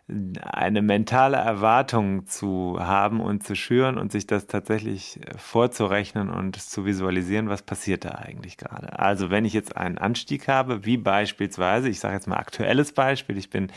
eine 0.08 0.82
mentale 0.82 1.36
Erwartung 1.36 2.26
zu 2.26 2.76
haben 2.78 3.20
und 3.20 3.42
zu 3.42 3.56
schüren 3.56 3.98
und 3.98 4.12
sich 4.12 4.26
das 4.26 4.46
tatsächlich 4.46 5.18
vorzurechnen 5.36 6.30
und 6.30 6.56
zu 6.56 6.84
visualisieren, 6.84 7.48
was 7.48 7.62
passiert 7.62 8.04
da 8.04 8.10
eigentlich 8.10 8.56
gerade. 8.56 8.98
Also 9.00 9.30
wenn 9.30 9.44
ich 9.44 9.52
jetzt 9.52 9.76
einen 9.76 9.98
Anstieg 9.98 10.46
habe, 10.46 10.84
wie 10.84 10.96
beispielsweise, 10.96 11.88
ich 11.88 11.98
sage 11.98 12.14
jetzt 12.14 12.28
mal 12.28 12.36
aktuelles 12.36 12.92
Beispiel, 12.92 13.36
ich 13.36 13.50
bin 13.50 13.72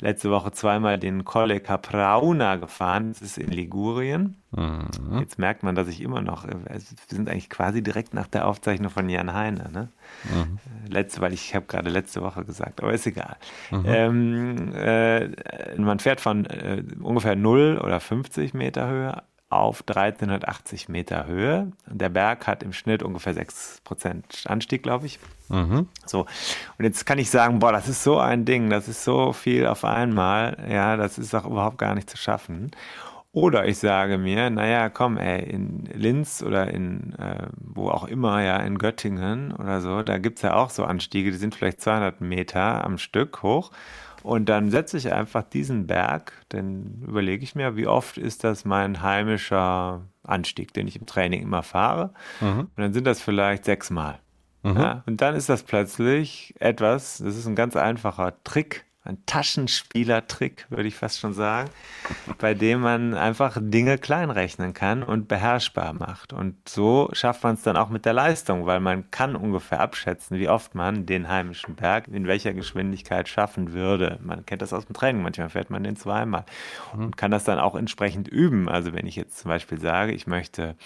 letzte 0.00 0.30
Woche 0.30 0.52
zweimal 0.52 0.98
den 0.98 1.24
Colle 1.24 1.60
Caprauna 1.60 2.56
gefahren. 2.56 3.10
Das 3.12 3.22
ist 3.22 3.38
in 3.38 3.50
Ligurien. 3.50 4.36
Mhm. 4.52 5.18
Jetzt 5.20 5.38
merkt 5.38 5.62
man, 5.62 5.74
dass 5.74 5.88
ich 5.88 6.00
immer 6.00 6.20
noch, 6.20 6.44
äh, 6.44 6.54
wir 6.68 6.80
sind 7.08 7.28
eigentlich 7.28 7.50
quasi 7.50 7.82
direkt 7.82 8.14
nach 8.14 8.28
der 8.28 8.46
Aufzeichnung 8.46 8.90
von 8.90 9.08
Jan 9.08 9.34
Heine. 9.34 9.70
Ne? 9.72 9.88
Mhm. 10.24 10.58
Letzte, 10.88 11.20
weil 11.20 11.32
ich 11.32 11.54
habe 11.54 11.66
gerade 11.66 11.90
letzte 11.90 12.22
Woche 12.22 12.44
gesagt, 12.44 12.82
aber 12.82 12.92
ist 12.92 13.06
egal. 13.06 13.36
Mhm. 13.70 13.84
Ähm, 13.86 14.72
äh, 14.74 15.28
man 15.76 15.98
fährt 15.98 16.20
von 16.20 16.46
äh, 16.46 16.82
ungefähr 17.00 17.36
0 17.36 17.80
oder 17.82 18.00
50 18.00 18.54
Meter 18.54 18.88
Höhe 18.88 19.22
auf 19.50 19.82
1380 19.86 20.88
Meter 20.88 21.26
Höhe. 21.26 21.72
Der 21.86 22.10
Berg 22.10 22.46
hat 22.46 22.62
im 22.62 22.72
Schnitt 22.72 23.02
ungefähr 23.02 23.34
6% 23.34 24.46
Anstieg, 24.46 24.82
glaube 24.82 25.06
ich. 25.06 25.18
Mhm. 25.48 25.88
So. 26.04 26.26
Und 26.78 26.84
jetzt 26.84 27.06
kann 27.06 27.18
ich 27.18 27.30
sagen, 27.30 27.58
boah, 27.58 27.72
das 27.72 27.88
ist 27.88 28.04
so 28.04 28.18
ein 28.18 28.44
Ding, 28.44 28.68
das 28.68 28.88
ist 28.88 29.04
so 29.04 29.32
viel 29.32 29.66
auf 29.66 29.84
einmal. 29.84 30.58
Ja, 30.70 30.96
das 30.96 31.18
ist 31.18 31.34
auch 31.34 31.46
überhaupt 31.46 31.78
gar 31.78 31.94
nicht 31.94 32.10
zu 32.10 32.18
schaffen. 32.18 32.70
Oder 33.32 33.66
ich 33.66 33.78
sage 33.78 34.18
mir, 34.18 34.50
naja, 34.50 34.88
komm, 34.88 35.16
ey, 35.16 35.42
in 35.42 35.84
Linz 35.92 36.42
oder 36.42 36.68
in 36.68 37.14
äh, 37.18 37.48
wo 37.58 37.90
auch 37.90 38.04
immer, 38.08 38.42
ja, 38.42 38.56
in 38.56 38.78
Göttingen 38.78 39.52
oder 39.52 39.80
so, 39.80 40.02
da 40.02 40.18
gibt 40.18 40.38
es 40.38 40.42
ja 40.42 40.54
auch 40.54 40.70
so 40.70 40.84
Anstiege, 40.84 41.30
die 41.30 41.36
sind 41.36 41.54
vielleicht 41.54 41.80
200 41.80 42.20
Meter 42.20 42.84
am 42.84 42.98
Stück 42.98 43.42
hoch. 43.42 43.70
Und 44.22 44.48
dann 44.48 44.70
setze 44.70 44.96
ich 44.96 45.12
einfach 45.12 45.42
diesen 45.42 45.86
Berg, 45.86 46.32
dann 46.48 47.02
überlege 47.06 47.44
ich 47.44 47.54
mir, 47.54 47.76
wie 47.76 47.86
oft 47.86 48.18
ist 48.18 48.44
das 48.44 48.64
mein 48.64 49.02
heimischer 49.02 50.02
Anstieg, 50.22 50.72
den 50.74 50.88
ich 50.88 50.96
im 50.96 51.06
Training 51.06 51.42
immer 51.42 51.62
fahre. 51.62 52.12
Mhm. 52.40 52.60
Und 52.60 52.76
dann 52.76 52.92
sind 52.92 53.06
das 53.06 53.22
vielleicht 53.22 53.64
sechsmal. 53.64 54.18
Mhm. 54.62 54.76
Ja, 54.76 55.02
und 55.06 55.20
dann 55.20 55.34
ist 55.34 55.48
das 55.48 55.62
plötzlich 55.62 56.54
etwas, 56.58 57.18
das 57.18 57.36
ist 57.36 57.46
ein 57.46 57.54
ganz 57.54 57.76
einfacher 57.76 58.34
Trick, 58.44 58.84
ein 59.08 59.24
Taschenspielertrick, 59.24 60.66
würde 60.68 60.86
ich 60.86 60.94
fast 60.94 61.18
schon 61.18 61.32
sagen, 61.32 61.70
bei 62.38 62.52
dem 62.52 62.80
man 62.80 63.14
einfach 63.14 63.56
Dinge 63.58 63.96
kleinrechnen 63.96 64.74
kann 64.74 65.02
und 65.02 65.28
beherrschbar 65.28 65.94
macht. 65.94 66.32
Und 66.32 66.68
so 66.68 67.08
schafft 67.12 67.42
man 67.42 67.54
es 67.54 67.62
dann 67.62 67.76
auch 67.76 67.88
mit 67.88 68.04
der 68.04 68.12
Leistung, 68.12 68.66
weil 68.66 68.80
man 68.80 69.10
kann 69.10 69.34
ungefähr 69.34 69.80
abschätzen, 69.80 70.38
wie 70.38 70.48
oft 70.48 70.74
man 70.74 71.06
den 71.06 71.28
heimischen 71.28 71.74
Berg 71.74 72.08
in 72.08 72.26
welcher 72.26 72.52
Geschwindigkeit 72.52 73.28
schaffen 73.28 73.72
würde. 73.72 74.18
Man 74.22 74.44
kennt 74.44 74.60
das 74.60 74.74
aus 74.74 74.84
dem 74.84 74.94
Training, 74.94 75.22
manchmal 75.22 75.48
fährt 75.48 75.70
man 75.70 75.84
den 75.84 75.96
zweimal 75.96 76.44
und 76.92 77.16
kann 77.16 77.30
das 77.30 77.44
dann 77.44 77.58
auch 77.58 77.74
entsprechend 77.74 78.28
üben. 78.28 78.68
Also 78.68 78.92
wenn 78.92 79.06
ich 79.06 79.16
jetzt 79.16 79.38
zum 79.38 79.48
Beispiel 79.48 79.80
sage, 79.80 80.12
ich 80.12 80.26
möchte 80.26 80.76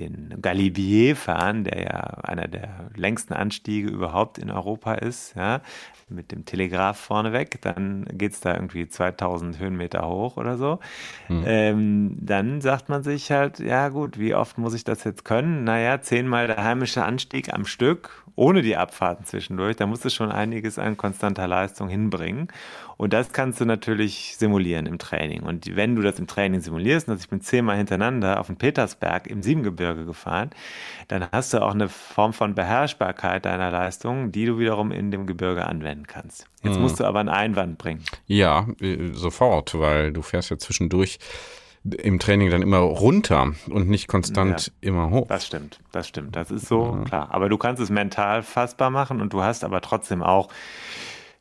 den 0.00 0.34
Galibier 0.40 1.16
fahren, 1.16 1.64
der 1.64 1.82
ja 1.82 2.00
einer 2.22 2.48
der 2.48 2.90
längsten 2.96 3.34
Anstiege 3.34 3.88
überhaupt 3.88 4.38
in 4.38 4.50
Europa 4.50 4.94
ist, 4.94 5.34
ja, 5.36 5.60
mit 6.08 6.32
dem 6.32 6.44
Telegraph 6.44 6.98
vorneweg, 6.98 7.60
dann 7.62 8.06
geht 8.12 8.32
es 8.32 8.40
da 8.40 8.54
irgendwie 8.54 8.88
2000 8.88 9.58
Höhenmeter 9.58 10.08
hoch 10.08 10.36
oder 10.36 10.56
so. 10.56 10.80
Mhm. 11.28 11.44
Ähm, 11.46 12.16
dann 12.20 12.60
sagt 12.60 12.88
man 12.88 13.02
sich 13.02 13.30
halt, 13.30 13.58
ja 13.60 13.88
gut, 13.88 14.18
wie 14.18 14.34
oft 14.34 14.58
muss 14.58 14.74
ich 14.74 14.84
das 14.84 15.04
jetzt 15.04 15.24
können? 15.24 15.64
Naja, 15.64 16.00
zehnmal 16.00 16.46
der 16.46 16.62
heimische 16.62 17.04
Anstieg 17.04 17.52
am 17.52 17.64
Stück, 17.64 18.24
ohne 18.34 18.62
die 18.62 18.76
Abfahrten 18.76 19.24
zwischendurch, 19.24 19.76
da 19.76 19.86
muss 19.86 20.04
es 20.04 20.14
schon 20.14 20.32
einiges 20.32 20.78
an 20.78 20.96
konstanter 20.96 21.46
Leistung 21.46 21.88
hinbringen. 21.88 22.48
Und 23.00 23.14
das 23.14 23.32
kannst 23.32 23.58
du 23.58 23.64
natürlich 23.64 24.36
simulieren 24.36 24.84
im 24.84 24.98
Training. 24.98 25.42
Und 25.44 25.74
wenn 25.74 25.96
du 25.96 26.02
das 26.02 26.18
im 26.18 26.26
Training 26.26 26.60
simulierst, 26.60 27.08
und 27.08 27.18
ich 27.18 27.30
bin 27.30 27.40
zehnmal 27.40 27.78
hintereinander 27.78 28.38
auf 28.38 28.48
den 28.48 28.56
Petersberg 28.56 29.26
im 29.26 29.42
Siebengebirge 29.42 30.04
gefahren, 30.04 30.50
dann 31.08 31.26
hast 31.32 31.54
du 31.54 31.62
auch 31.62 31.72
eine 31.72 31.88
Form 31.88 32.34
von 32.34 32.54
Beherrschbarkeit 32.54 33.46
deiner 33.46 33.70
Leistung, 33.70 34.32
die 34.32 34.44
du 34.44 34.58
wiederum 34.58 34.92
in 34.92 35.10
dem 35.10 35.26
Gebirge 35.26 35.64
anwenden 35.64 36.06
kannst. 36.06 36.44
Jetzt 36.62 36.74
hm. 36.74 36.82
musst 36.82 37.00
du 37.00 37.04
aber 37.04 37.20
einen 37.20 37.30
Einwand 37.30 37.78
bringen. 37.78 38.04
Ja, 38.26 38.66
äh, 38.82 39.14
sofort, 39.14 39.80
weil 39.80 40.12
du 40.12 40.20
fährst 40.20 40.50
ja 40.50 40.58
zwischendurch 40.58 41.18
im 41.84 42.18
Training 42.18 42.50
dann 42.50 42.60
immer 42.60 42.80
runter 42.80 43.54
und 43.70 43.88
nicht 43.88 44.08
konstant 44.08 44.66
ja, 44.66 44.72
immer 44.90 45.08
hoch. 45.08 45.26
Das 45.26 45.46
stimmt, 45.46 45.80
das 45.92 46.06
stimmt. 46.06 46.36
Das 46.36 46.50
ist 46.50 46.66
so, 46.66 46.98
ja. 46.98 47.04
klar. 47.04 47.28
Aber 47.30 47.48
du 47.48 47.56
kannst 47.56 47.80
es 47.80 47.88
mental 47.88 48.42
fassbar 48.42 48.90
machen 48.90 49.22
und 49.22 49.32
du 49.32 49.42
hast 49.42 49.64
aber 49.64 49.80
trotzdem 49.80 50.22
auch 50.22 50.50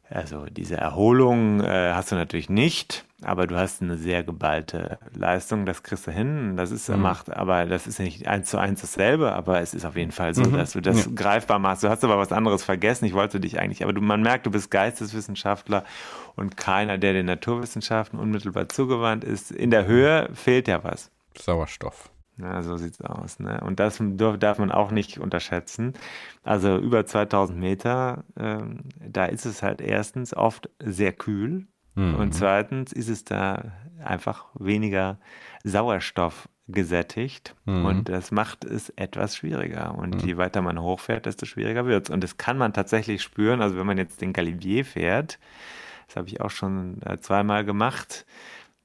also 0.10 0.46
diese 0.46 0.76
Erholung 0.76 1.62
äh, 1.62 1.94
hast 1.94 2.12
du 2.12 2.16
natürlich 2.16 2.50
nicht, 2.50 3.06
aber 3.22 3.46
du 3.46 3.56
hast 3.58 3.82
eine 3.82 3.98
sehr 3.98 4.24
geballte 4.24 4.98
Leistung, 5.14 5.66
das 5.66 5.84
kriegst 5.84 6.08
du 6.08 6.12
hin. 6.12 6.58
Das 6.58 6.72
ist 6.72 6.90
mhm. 6.90 7.02
macht, 7.02 7.32
aber 7.32 7.66
das 7.66 7.86
ist 7.86 8.00
nicht 8.00 8.28
eins 8.28 8.50
zu 8.50 8.58
eins 8.58 8.82
dasselbe, 8.82 9.34
aber 9.34 9.62
es 9.62 9.74
ist 9.74 9.86
auf 9.86 9.96
jeden 9.96 10.12
Fall 10.12 10.34
so, 10.34 10.44
mhm. 10.44 10.54
dass 10.54 10.72
du 10.72 10.82
das 10.82 11.06
ja. 11.06 11.12
greifbar 11.14 11.60
machst. 11.60 11.84
Du 11.84 11.90
hast 11.90 12.04
aber 12.04 12.18
was 12.18 12.32
anderes 12.32 12.64
vergessen. 12.64 13.06
Ich 13.06 13.14
wollte 13.14 13.40
dich 13.40 13.60
eigentlich, 13.60 13.84
aber 13.84 13.94
du, 13.94 14.02
man 14.02 14.22
merkt, 14.22 14.46
du 14.46 14.52
bist 14.52 14.72
Geisteswissenschaftler 14.72 15.84
und 16.36 16.58
keiner, 16.58 16.98
der 16.98 17.14
den 17.14 17.28
Naturwissenschaften 17.28 18.18
unmittelbar 18.18 18.68
zugewandt 18.70 19.24
ist. 19.24 19.52
In 19.52 19.70
der 19.70 19.86
Höhe 19.86 20.30
fehlt 20.34 20.68
ja 20.68 20.84
was. 20.84 21.12
Sauerstoff. 21.38 22.10
Ja, 22.42 22.62
so 22.62 22.78
sieht's 22.78 23.02
aus. 23.02 23.40
Ne? 23.40 23.60
Und 23.62 23.80
das 23.80 24.02
darf 24.38 24.60
man 24.60 24.72
auch 24.72 24.92
nicht 24.92 25.18
unterschätzen. 25.20 25.94
Also 26.44 26.78
über 26.78 27.06
2000 27.06 27.60
Meter, 27.60 28.24
ähm, 28.38 28.86
da 29.00 29.26
ist 29.26 29.46
es 29.46 29.62
halt 29.62 29.82
erstens 29.82 30.34
oft 30.34 30.70
sehr 30.80 31.12
kühl 31.12 31.68
mhm. 31.96 32.16
und 32.16 32.34
zweitens 32.34 32.94
ist 32.94 33.10
es 33.10 33.26
da 33.26 33.72
einfach 34.04 34.46
weniger 34.54 35.18
Sauerstoff 35.64 36.48
gesättigt 36.70 37.56
mhm. 37.66 37.86
und 37.86 38.10
das 38.10 38.32
macht 38.32 38.64
es 38.64 38.90
etwas 38.92 39.36
schwieriger. 39.36 39.96
Und 39.96 40.22
mhm. 40.22 40.28
je 40.28 40.38
weiter 40.38 40.62
man 40.62 40.80
hochfährt, 40.80 41.26
desto 41.26 41.46
schwieriger 41.46 41.86
wird 41.86 42.08
es. 42.08 42.14
Und 42.14 42.24
das 42.24 42.38
kann 42.38 42.58
man 42.58 42.74
tatsächlich 42.74 43.22
spüren. 43.22 43.62
Also 43.62 43.78
wenn 43.78 43.88
man 43.88 43.98
jetzt 43.98 44.22
den 44.22 44.34
Galibier 44.34 44.86
fährt, 44.86 45.40
das 46.08 46.16
habe 46.16 46.28
ich 46.28 46.42
auch 46.42 46.52
schon 46.52 47.02
äh, 47.04 47.18
zweimal 47.18 47.66
gemacht, 47.66 48.26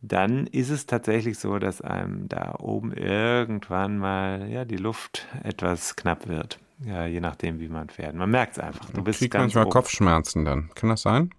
dann 0.09 0.47
ist 0.47 0.71
es 0.71 0.87
tatsächlich 0.87 1.39
so, 1.39 1.59
dass 1.59 1.81
einem 1.81 2.29
da 2.29 2.57
oben 2.59 2.93
irgendwann 2.93 3.99
mal 3.99 4.49
ja, 4.49 4.65
die 4.65 4.77
Luft 4.77 5.27
etwas 5.43 5.97
knapp 5.97 6.29
wird. 6.29 6.59
Ja, 6.85 7.07
je 7.07 7.21
nachdem, 7.21 7.61
wie 7.61 7.69
man 7.69 7.89
fährt. 7.89 8.15
Man 8.15 8.31
merkt 8.31 8.55
es 8.55 8.59
einfach. 8.59 8.91
Du 8.91 9.03
bist 9.03 9.21
kriegt 9.21 9.35
manchmal 9.35 9.65
oben. 9.65 9.73
Kopfschmerzen 9.73 10.45
dann. 10.45 10.71
Kann 10.75 10.91
das 10.91 11.03
sein? 11.03 11.31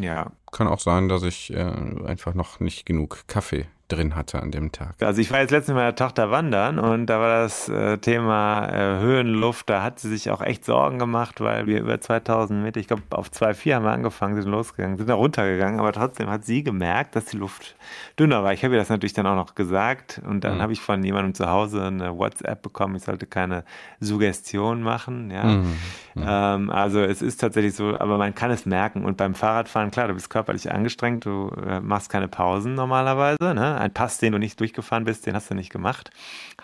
Ja. 0.00 0.32
Kann 0.52 0.68
auch 0.68 0.80
sein, 0.80 1.08
dass 1.08 1.22
ich 1.22 1.52
äh, 1.52 1.62
einfach 1.62 2.34
noch 2.34 2.60
nicht 2.60 2.84
genug 2.86 3.26
Kaffee 3.26 3.66
drin 3.92 4.16
hatte 4.16 4.40
an 4.40 4.50
dem 4.50 4.72
Tag. 4.72 4.94
Also 5.00 5.20
ich 5.20 5.30
war 5.30 5.40
jetzt 5.40 5.50
letztens 5.50 5.74
mit 5.74 5.82
meiner 5.82 5.94
Tochter 5.94 6.30
wandern 6.30 6.78
und 6.78 7.06
da 7.06 7.20
war 7.20 7.42
das 7.42 7.68
äh, 7.68 7.98
Thema 7.98 8.66
äh, 8.68 9.00
Höhenluft, 9.00 9.68
da 9.68 9.82
hat 9.82 10.00
sie 10.00 10.08
sich 10.08 10.30
auch 10.30 10.40
echt 10.40 10.64
Sorgen 10.64 10.98
gemacht, 10.98 11.40
weil 11.40 11.66
wir 11.66 11.80
über 11.80 12.00
2000 12.00 12.62
Meter, 12.62 12.80
ich 12.80 12.88
glaube 12.88 13.02
auf 13.10 13.28
2,4 13.28 13.74
haben 13.74 13.84
wir 13.84 13.92
angefangen, 13.92 14.40
sind 14.40 14.50
losgegangen, 14.50 14.96
sind 14.96 15.08
da 15.08 15.14
runtergegangen, 15.14 15.78
aber 15.78 15.92
trotzdem 15.92 16.30
hat 16.30 16.44
sie 16.44 16.62
gemerkt, 16.62 17.16
dass 17.16 17.26
die 17.26 17.36
Luft 17.36 17.76
dünner 18.18 18.42
war. 18.42 18.52
Ich 18.52 18.64
habe 18.64 18.74
ihr 18.74 18.80
das 18.80 18.88
natürlich 18.88 19.12
dann 19.12 19.26
auch 19.26 19.36
noch 19.36 19.54
gesagt 19.54 20.20
und 20.26 20.44
dann 20.44 20.56
mhm. 20.56 20.62
habe 20.62 20.72
ich 20.72 20.80
von 20.80 21.02
jemandem 21.04 21.34
zu 21.34 21.48
Hause 21.48 21.84
eine 21.84 22.16
WhatsApp 22.16 22.62
bekommen, 22.62 22.96
ich 22.96 23.04
sollte 23.04 23.26
keine 23.26 23.64
Suggestion 24.00 24.82
machen. 24.82 25.30
Ja. 25.30 25.44
Mhm. 25.44 25.76
Mhm. 26.14 26.24
Ähm, 26.26 26.70
also 26.70 27.00
es 27.00 27.22
ist 27.22 27.40
tatsächlich 27.40 27.74
so, 27.74 27.98
aber 27.98 28.18
man 28.18 28.34
kann 28.34 28.50
es 28.50 28.66
merken 28.66 29.04
und 29.04 29.16
beim 29.16 29.34
Fahrradfahren, 29.34 29.90
klar, 29.90 30.08
du 30.08 30.14
bist 30.14 30.30
körperlich 30.30 30.70
angestrengt, 30.70 31.24
du 31.24 31.50
äh, 31.66 31.80
machst 31.80 32.10
keine 32.10 32.28
Pausen 32.28 32.74
normalerweise. 32.74 33.54
Ne? 33.54 33.76
Ein 33.82 33.92
Pass, 33.92 34.18
den 34.18 34.32
du 34.32 34.38
nicht 34.38 34.60
durchgefahren 34.60 35.04
bist, 35.04 35.26
den 35.26 35.34
hast 35.34 35.50
du 35.50 35.54
nicht 35.54 35.70
gemacht, 35.70 36.10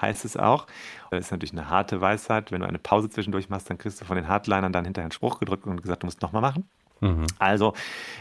heißt 0.01 0.25
es 0.25 0.37
auch. 0.37 0.67
Das 1.11 1.27
ist 1.27 1.31
natürlich 1.33 1.53
eine 1.53 1.69
harte 1.69 2.01
Weisheit. 2.01 2.53
Wenn 2.53 2.61
du 2.61 2.69
eine 2.69 2.79
Pause 2.79 3.11
zwischendurch 3.11 3.49
machst, 3.49 3.69
dann 3.69 3.77
kriegst 3.77 4.01
du 4.01 4.05
von 4.05 4.17
den 4.17 4.29
Hardlinern 4.29 4.73
dann 4.73 4.85
hinterher 4.85 5.07
einen 5.07 5.13
Spruch 5.13 5.41
gedrückt 5.41 5.67
und 5.67 5.83
gesagt, 5.83 6.05
du 6.05 6.07
musst 6.07 6.23
nochmal 6.23 6.43
machen. 6.43 6.69
Mhm. 7.01 7.27
Also, 7.39 7.75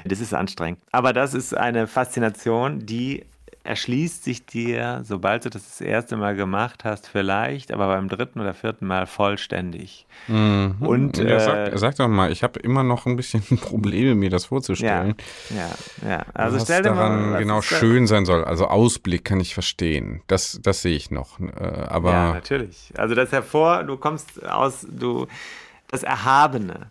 das 0.05 0.19
ist 0.19 0.33
anstrengend. 0.33 0.81
Aber 0.91 1.13
das 1.13 1.33
ist 1.33 1.55
eine 1.55 1.85
Faszination, 1.85 2.85
die 2.85 3.25
erschließt 3.67 4.23
sich 4.23 4.45
dir, 4.45 5.01
sobald 5.03 5.45
du 5.45 5.49
das 5.49 5.67
das 5.67 5.81
erste 5.81 6.15
Mal 6.15 6.35
gemacht 6.35 6.85
hast, 6.85 7.07
vielleicht, 7.07 7.73
aber 7.73 7.87
beim 7.87 8.07
dritten 8.07 8.39
oder 8.39 8.53
vierten 8.53 8.87
Mal 8.87 9.05
vollständig. 9.05 10.07
Mhm. 10.27 10.75
Und 10.79 11.17
ja, 11.17 11.39
sag, 11.39 11.73
äh, 11.73 11.77
sag, 11.77 11.95
doch 11.97 12.07
mal, 12.07 12.31
ich 12.31 12.43
habe 12.43 12.59
immer 12.61 12.83
noch 12.83 13.05
ein 13.05 13.17
bisschen 13.17 13.41
Probleme, 13.61 14.15
mir 14.15 14.29
das 14.29 14.45
vorzustellen. 14.45 15.15
Ja, 15.49 15.67
ja. 16.01 16.09
ja. 16.09 16.25
Also 16.33 16.55
was 16.55 16.63
stell 16.63 16.81
dir 16.81 16.89
daran 16.91 17.31
mal, 17.31 17.39
genau 17.39 17.61
schön 17.61 18.07
sein 18.07 18.25
soll. 18.25 18.45
Also 18.45 18.67
Ausblick 18.67 19.25
kann 19.25 19.39
ich 19.39 19.53
verstehen. 19.53 20.21
Das, 20.27 20.59
das 20.63 20.81
sehe 20.81 20.95
ich 20.95 21.11
noch. 21.11 21.39
Äh, 21.39 21.63
aber 21.89 22.11
ja, 22.11 22.33
natürlich. 22.33 22.93
Also 22.97 23.15
das 23.15 23.31
hervor, 23.33 23.83
du 23.83 23.97
kommst 23.97 24.43
aus, 24.45 24.87
du 24.89 25.27
das 25.89 26.03
Erhabene. 26.03 26.89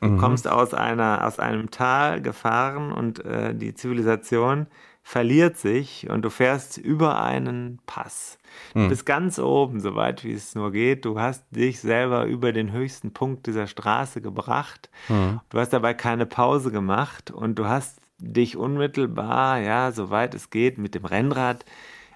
Du 0.00 0.08
mhm. 0.08 0.18
kommst 0.18 0.48
aus 0.48 0.72
einer, 0.72 1.26
aus 1.26 1.38
einem 1.38 1.70
Tal 1.70 2.22
gefahren 2.22 2.90
und 2.90 3.22
äh, 3.22 3.54
die 3.54 3.74
Zivilisation 3.74 4.66
verliert 5.02 5.56
sich 5.56 6.08
und 6.08 6.22
du 6.22 6.30
fährst 6.30 6.78
über 6.78 7.20
einen 7.20 7.80
Pass. 7.86 8.38
Du 8.74 8.80
hm. 8.80 8.88
bist 8.88 9.06
ganz 9.06 9.38
oben, 9.38 9.80
so 9.80 9.94
weit 9.94 10.24
wie 10.24 10.32
es 10.32 10.54
nur 10.54 10.72
geht. 10.72 11.04
Du 11.04 11.18
hast 11.18 11.44
dich 11.50 11.80
selber 11.80 12.26
über 12.26 12.52
den 12.52 12.72
höchsten 12.72 13.12
Punkt 13.12 13.46
dieser 13.46 13.66
Straße 13.66 14.20
gebracht. 14.20 14.90
Hm. 15.06 15.40
Du 15.48 15.58
hast 15.58 15.72
dabei 15.72 15.94
keine 15.94 16.26
Pause 16.26 16.70
gemacht 16.70 17.30
und 17.30 17.58
du 17.58 17.66
hast 17.66 18.00
dich 18.18 18.56
unmittelbar, 18.56 19.58
ja, 19.58 19.92
soweit 19.92 20.34
es 20.34 20.50
geht, 20.50 20.78
mit 20.78 20.94
dem 20.94 21.04
Rennrad 21.04 21.64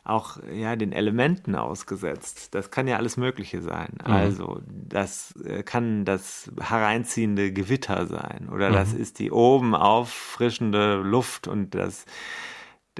auch 0.04 0.36
ja 0.52 0.76
den 0.76 0.92
Elementen 0.92 1.54
ausgesetzt. 1.54 2.54
Das 2.54 2.70
kann 2.70 2.86
ja 2.86 2.98
alles 2.98 3.16
Mögliche 3.16 3.62
sein. 3.62 3.98
Mhm. 4.06 4.12
Also 4.12 4.60
das 4.66 5.34
äh, 5.46 5.62
kann 5.62 6.04
das 6.04 6.50
hereinziehende 6.60 7.52
Gewitter 7.52 8.06
sein 8.06 8.50
oder 8.52 8.68
mhm. 8.68 8.74
das 8.74 8.92
ist 8.92 9.18
die 9.18 9.30
oben 9.30 9.74
auffrischende 9.74 10.96
Luft 10.96 11.48
und 11.48 11.74
das 11.74 12.04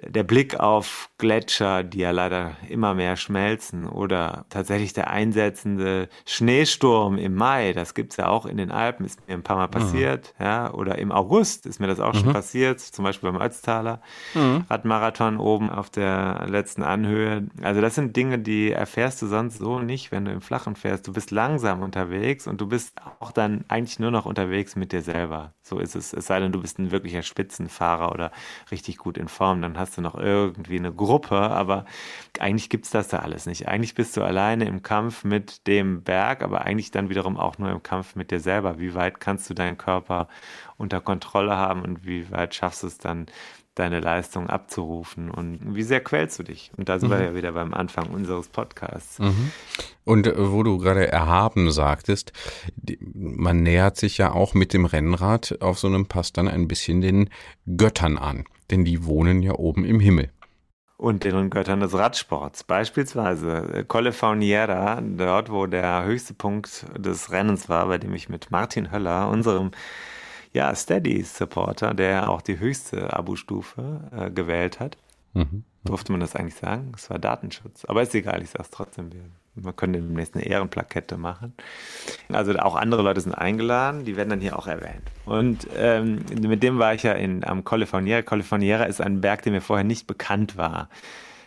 der 0.02 0.24
Blick 0.24 0.58
auf 0.58 1.10
Gletscher, 1.18 1.84
die 1.84 1.98
ja 1.98 2.10
leider 2.10 2.56
immer 2.68 2.94
mehr 2.94 3.16
schmelzen, 3.16 3.86
oder 3.86 4.44
tatsächlich 4.48 4.92
der 4.92 5.10
einsetzende 5.10 6.08
Schneesturm 6.26 7.18
im 7.18 7.34
Mai, 7.34 7.72
das 7.72 7.94
gibt 7.94 8.12
es 8.12 8.16
ja 8.16 8.28
auch 8.28 8.46
in 8.46 8.56
den 8.56 8.70
Alpen, 8.70 9.04
ist 9.04 9.26
mir 9.26 9.34
ein 9.34 9.42
paar 9.42 9.56
Mal 9.56 9.68
passiert, 9.68 10.34
mhm. 10.38 10.44
ja, 10.44 10.72
oder 10.72 10.98
im 10.98 11.12
August 11.12 11.66
ist 11.66 11.80
mir 11.80 11.86
das 11.86 12.00
auch 12.00 12.12
mhm. 12.14 12.18
schon 12.18 12.32
passiert, 12.32 12.80
zum 12.80 13.04
Beispiel 13.04 13.30
beim 13.30 13.40
Ötztaler 13.40 14.00
mhm. 14.34 14.64
Radmarathon 14.68 15.38
oben 15.38 15.70
auf 15.70 15.90
der 15.90 16.46
letzten 16.48 16.82
Anhöhe. 16.82 17.46
Also 17.62 17.80
das 17.80 17.94
sind 17.94 18.16
Dinge, 18.16 18.38
die 18.38 18.72
erfährst 18.72 19.22
du 19.22 19.26
sonst 19.26 19.58
so 19.58 19.78
nicht, 19.78 20.12
wenn 20.12 20.24
du 20.24 20.32
im 20.32 20.40
Flachen 20.40 20.76
fährst. 20.76 21.06
Du 21.06 21.12
bist 21.12 21.30
langsam 21.30 21.82
unterwegs 21.82 22.46
und 22.46 22.60
du 22.60 22.66
bist 22.66 22.94
auch 23.20 23.32
dann 23.32 23.64
eigentlich 23.68 23.98
nur 23.98 24.10
noch 24.10 24.26
unterwegs 24.26 24.76
mit 24.76 24.92
dir 24.92 25.02
selber. 25.02 25.52
So 25.62 25.78
ist 25.78 25.94
es. 25.94 26.12
Es 26.12 26.26
sei 26.26 26.40
denn, 26.40 26.52
du 26.52 26.60
bist 26.60 26.78
ein 26.78 26.90
wirklicher 26.90 27.22
Spitzenfahrer 27.22 28.12
oder 28.12 28.32
richtig 28.70 28.98
gut 28.98 29.18
in 29.18 29.28
Form, 29.28 29.62
dann 29.62 29.78
hast 29.78 29.83
du 29.92 30.00
noch 30.00 30.14
irgendwie 30.14 30.78
eine 30.78 30.92
Gruppe, 30.92 31.36
aber 31.36 31.84
eigentlich 32.38 32.70
gibt 32.70 32.86
es 32.86 32.90
das 32.90 33.08
da 33.08 33.18
alles 33.18 33.46
nicht. 33.46 33.68
Eigentlich 33.68 33.94
bist 33.94 34.16
du 34.16 34.22
alleine 34.22 34.66
im 34.66 34.82
Kampf 34.82 35.24
mit 35.24 35.66
dem 35.66 36.02
Berg, 36.02 36.42
aber 36.42 36.62
eigentlich 36.62 36.90
dann 36.90 37.08
wiederum 37.08 37.36
auch 37.36 37.58
nur 37.58 37.70
im 37.70 37.82
Kampf 37.82 38.16
mit 38.16 38.30
dir 38.30 38.40
selber. 38.40 38.78
Wie 38.78 38.94
weit 38.94 39.20
kannst 39.20 39.48
du 39.50 39.54
deinen 39.54 39.78
Körper 39.78 40.28
unter 40.76 41.00
Kontrolle 41.00 41.56
haben 41.56 41.82
und 41.82 42.04
wie 42.04 42.30
weit 42.30 42.54
schaffst 42.54 42.82
du 42.82 42.86
es 42.86 42.98
dann, 42.98 43.26
deine 43.74 43.98
Leistung 43.98 44.48
abzurufen 44.48 45.30
und 45.30 45.74
wie 45.74 45.82
sehr 45.82 46.00
quälst 46.00 46.38
du 46.38 46.44
dich? 46.44 46.70
Und 46.76 46.88
da 46.88 46.98
sind 46.98 47.08
mhm. 47.08 47.14
wir 47.14 47.24
ja 47.24 47.34
wieder 47.34 47.52
beim 47.52 47.74
Anfang 47.74 48.06
unseres 48.08 48.48
Podcasts. 48.48 49.18
Mhm. 49.18 49.50
Und 50.04 50.26
äh, 50.26 50.52
wo 50.52 50.62
du 50.62 50.78
gerade 50.78 51.10
erhaben 51.10 51.70
sagtest, 51.72 52.32
man 53.14 53.62
nähert 53.62 53.96
sich 53.96 54.18
ja 54.18 54.32
auch 54.32 54.54
mit 54.54 54.72
dem 54.72 54.84
Rennrad 54.84 55.58
auf 55.60 55.78
so 55.78 55.88
einem 55.88 56.06
Pass 56.06 56.32
dann 56.32 56.48
ein 56.48 56.68
bisschen 56.68 57.00
den 57.00 57.30
Göttern 57.76 58.16
an, 58.16 58.44
denn 58.70 58.84
die 58.84 59.04
wohnen 59.04 59.42
ja 59.42 59.52
oben 59.52 59.84
im 59.84 60.00
Himmel. 60.00 60.30
Und 60.96 61.24
den 61.24 61.50
Göttern 61.50 61.80
des 61.80 61.92
Radsports. 61.92 62.64
Beispielsweise 62.64 63.74
äh, 63.74 63.84
Colle 63.84 64.12
Fauniera, 64.12 65.00
dort 65.00 65.50
wo 65.50 65.66
der 65.66 66.04
höchste 66.04 66.34
Punkt 66.34 66.86
des 66.96 67.30
Rennens 67.30 67.68
war, 67.68 67.86
bei 67.86 67.98
dem 67.98 68.14
ich 68.14 68.28
mit 68.28 68.50
Martin 68.50 68.92
Höller, 68.92 69.28
unserem 69.28 69.72
ja, 70.52 70.74
Steady-Supporter, 70.74 71.94
der 71.94 72.30
auch 72.30 72.40
die 72.40 72.60
höchste 72.60 73.12
Abo-Stufe 73.12 74.08
äh, 74.16 74.30
gewählt 74.30 74.78
hat. 74.78 74.96
Mhm. 75.32 75.64
Durfte 75.82 76.12
man 76.12 76.20
das 76.20 76.36
eigentlich 76.36 76.54
sagen? 76.54 76.92
Es 76.96 77.10
war 77.10 77.18
Datenschutz. 77.18 77.84
Aber 77.86 78.02
ist 78.02 78.14
egal, 78.14 78.42
ich 78.42 78.50
sage 78.50 78.64
es 78.64 78.70
trotzdem. 78.70 79.12
Wir, 79.12 79.24
wir 79.54 79.72
können 79.72 79.92
demnächst 79.92 80.34
eine 80.34 80.44
Ehrenplakette 80.44 81.16
machen. 81.16 81.54
Also 82.32 82.54
auch 82.56 82.74
andere 82.74 83.02
Leute 83.02 83.20
sind 83.20 83.34
eingeladen, 83.34 84.04
die 84.04 84.16
werden 84.16 84.30
dann 84.30 84.40
hier 84.40 84.58
auch 84.58 84.66
erwähnt. 84.66 85.02
Und 85.24 85.68
ähm, 85.76 86.24
mit 86.40 86.62
dem 86.62 86.78
war 86.78 86.94
ich 86.94 87.04
ja 87.04 87.12
in, 87.12 87.44
am 87.44 87.64
Colle 87.64 87.86
Fauniera. 87.86 88.22
Colle 88.22 88.42
Fauniera 88.42 88.84
ist 88.84 89.00
ein 89.00 89.20
Berg, 89.20 89.42
der 89.42 89.52
mir 89.52 89.60
vorher 89.60 89.84
nicht 89.84 90.06
bekannt 90.06 90.56
war. 90.56 90.88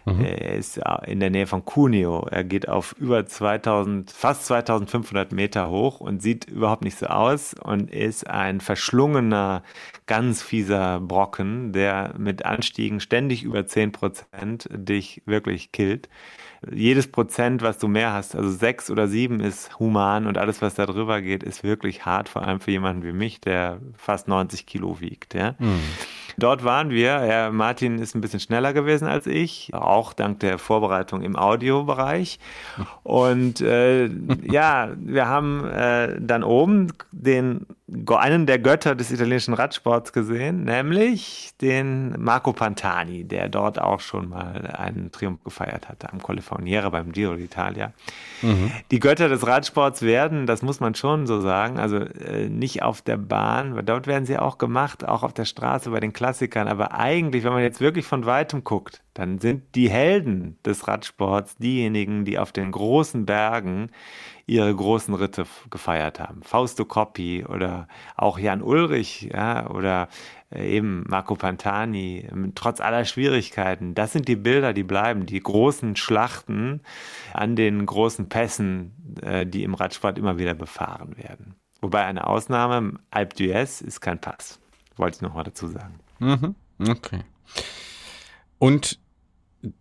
Mhm. 0.08 0.22
Er 0.24 0.56
ist 0.56 0.80
in 1.06 1.20
der 1.20 1.30
Nähe 1.30 1.48
von 1.48 1.65
Cuneo. 1.65 2.26
Er 2.32 2.46
geht 2.46 2.70
auf 2.70 2.96
über 2.98 3.26
2000, 3.26 4.10
fast 4.10 4.46
2500 4.46 5.34
Meter 5.34 5.70
hoch 5.70 6.00
und 6.00 6.22
sieht 6.22 6.50
überhaupt 6.50 6.86
nicht 6.86 6.98
so 6.98 7.08
aus 7.08 7.54
und 7.54 7.91
ist 7.91 8.26
ein 8.26 8.62
verschlungener, 8.62 9.63
ganz 10.06 10.41
fieser 10.41 11.02
Brocken, 11.02 11.74
der 11.74 12.13
mit 12.17 12.46
Anstiegen 12.46 13.02
ständig 13.02 13.43
über 13.43 13.67
10 13.67 13.91
Prozent 13.91 14.70
dich 14.72 15.24
wirklich 15.26 15.74
killt 15.74 16.08
jedes 16.72 17.08
Prozent, 17.08 17.62
was 17.62 17.78
du 17.78 17.88
mehr 17.88 18.13
hast, 18.13 18.36
also 18.36 18.50
sechs 18.50 18.89
oder 18.89 19.08
sieben 19.08 19.39
ist 19.39 19.80
human 19.80 20.28
und 20.28 20.38
alles, 20.38 20.62
was 20.62 20.76
da 20.76 20.86
drüber 20.86 21.22
geht, 21.22 21.43
ist 21.43 21.63
wirklich 21.63 22.06
hart, 22.06 22.30
vor 22.30 22.43
allem 22.43 22.60
für 22.60 22.72
jemanden 22.72 23.04
wie 23.04 23.12
mich, 23.12 23.39
der 23.41 23.80
fast 23.96 24.28
90 24.28 24.65
Kilo 24.65 25.00
wiegt. 25.00 25.34
Ja. 25.34 25.56
Mhm. 25.60 25.80
Dort 26.38 26.63
waren 26.63 26.91
wir. 26.91 27.26
Ja, 27.26 27.52
Martin 27.52 27.97
ist 28.00 28.15
ein 28.15 28.21
bisschen 28.21 28.39
schneller 28.39 28.73
gewesen 28.73 29.08
als 29.08 29.26
ich, 29.26 29.71
auch 29.73 30.13
dank 30.13 30.39
der 30.41 30.60
Vorbereitung 30.60 31.21
im 31.21 31.36
Audiobereich. 31.36 32.39
Und 33.04 33.62
äh, 33.62 34.10
ja, 34.43 34.89
wir 34.97 35.28
haben 35.28 35.65
äh, 35.65 36.17
dann 36.19 36.43
oben 36.43 36.93
den 37.12 37.65
einen 38.10 38.45
der 38.45 38.60
Götter 38.60 38.95
des 38.95 39.12
italienischen 39.12 39.54
Radsports 39.54 40.12
gesehen, 40.12 40.65
nämlich 40.65 41.52
den 41.62 42.21
Marco 42.21 42.52
Pantani, 42.52 43.23
der 43.23 43.47
dort 43.47 43.80
auch 43.80 44.02
schon 44.02 44.28
mal 44.28 44.67
einen 44.78 45.10
Triumph 45.12 45.41
gefeiert 45.45 45.88
hatte 45.88 46.12
am 46.12 46.21
Collefauniere 46.21 46.91
beim 46.91 47.13
Giro 47.13 47.34
d'Italia. 47.34 47.91
Mhm. 48.41 48.71
Die 48.91 49.00
Götter 49.00 49.30
des 49.30 49.47
Radsports 49.47 50.02
werden, 50.02 50.47
das 50.47 50.62
muss 50.63 50.82
man 50.82 50.95
schon 50.95 51.28
so 51.28 51.39
sagen, 51.39 51.80
also 51.80 51.97
äh, 51.97 52.50
nicht 52.50 52.84
auf 52.84 53.02
der 53.02 53.15
Bahn, 53.15 53.76
weil 53.76 53.84
dort 53.84 54.06
werden 54.06 54.26
sie 54.26 54.38
auch 54.38 54.58
gemacht, 54.58 55.08
auch 55.08 55.23
auf 55.23 55.34
der 55.34 55.45
Straße 55.45 55.89
bei 55.89 56.02
den 56.02 56.12
Klassikern, 56.28 56.68
aber 56.68 56.92
eigentlich, 56.92 57.46
wenn 57.46 57.54
man 57.54 57.62
jetzt 57.62 57.80
wirklich 57.80 58.06
von 58.06 58.26
weitem 58.26 58.66
guckt, 58.66 59.02
dann 59.13 59.40
sind 59.40 59.76
die 59.76 59.90
Helden 59.90 60.60
des 60.66 60.86
Radsports 60.86 61.56
diejenigen, 61.56 62.26
die 62.26 62.38
auf 62.38 62.52
den 62.52 62.70
großen 62.74 63.26
Bergen 63.26 63.92
ihre 64.46 64.76
großen 64.76 65.13
Ritte 65.13 65.46
gefeiert 65.70 66.20
haben. 66.20 66.44
Fausto 66.44 66.84
Coppi 66.84 67.46
oder 67.46 67.88
auch 68.18 68.40
Jan 68.40 68.62
Ulrich 68.62 69.30
ja, 69.34 69.70
oder 69.70 70.10
äh, 70.50 70.68
eben 70.68 71.06
Marco 71.08 71.36
Pantani, 71.36 72.28
trotz 72.56 72.82
aller 72.82 73.06
Schwierigkeiten. 73.06 73.96
Das 73.96 74.12
sind 74.12 74.28
die 74.28 74.36
Bilder, 74.36 74.74
die 74.74 74.84
bleiben, 74.84 75.26
die 75.26 75.40
großen 75.40 75.96
Schlachten 75.96 76.82
an 77.32 77.56
den 77.56 77.86
großen 77.86 78.28
Pässen, 78.28 79.16
äh, 79.22 79.46
die 79.46 79.63
im 79.63 79.76
Radsport 79.76 80.18
immer 80.18 80.38
wieder 80.38 80.56
befahren 80.56 81.16
werden. 81.16 81.56
Wobei 81.80 82.04
eine 82.04 82.28
Ausnahme, 82.28 83.00
Alpe 83.12 83.38
d'Huez 83.38 83.82
ist 83.82 84.02
kein 84.02 84.20
Pass. 84.20 84.60
Wollte 84.98 85.16
ich 85.16 85.22
noch 85.22 85.34
mal 85.34 85.44
dazu 85.44 85.68
sagen. 85.68 86.02
Mhm. 86.19 86.56
Okay. 86.80 87.21
Und 88.60 88.99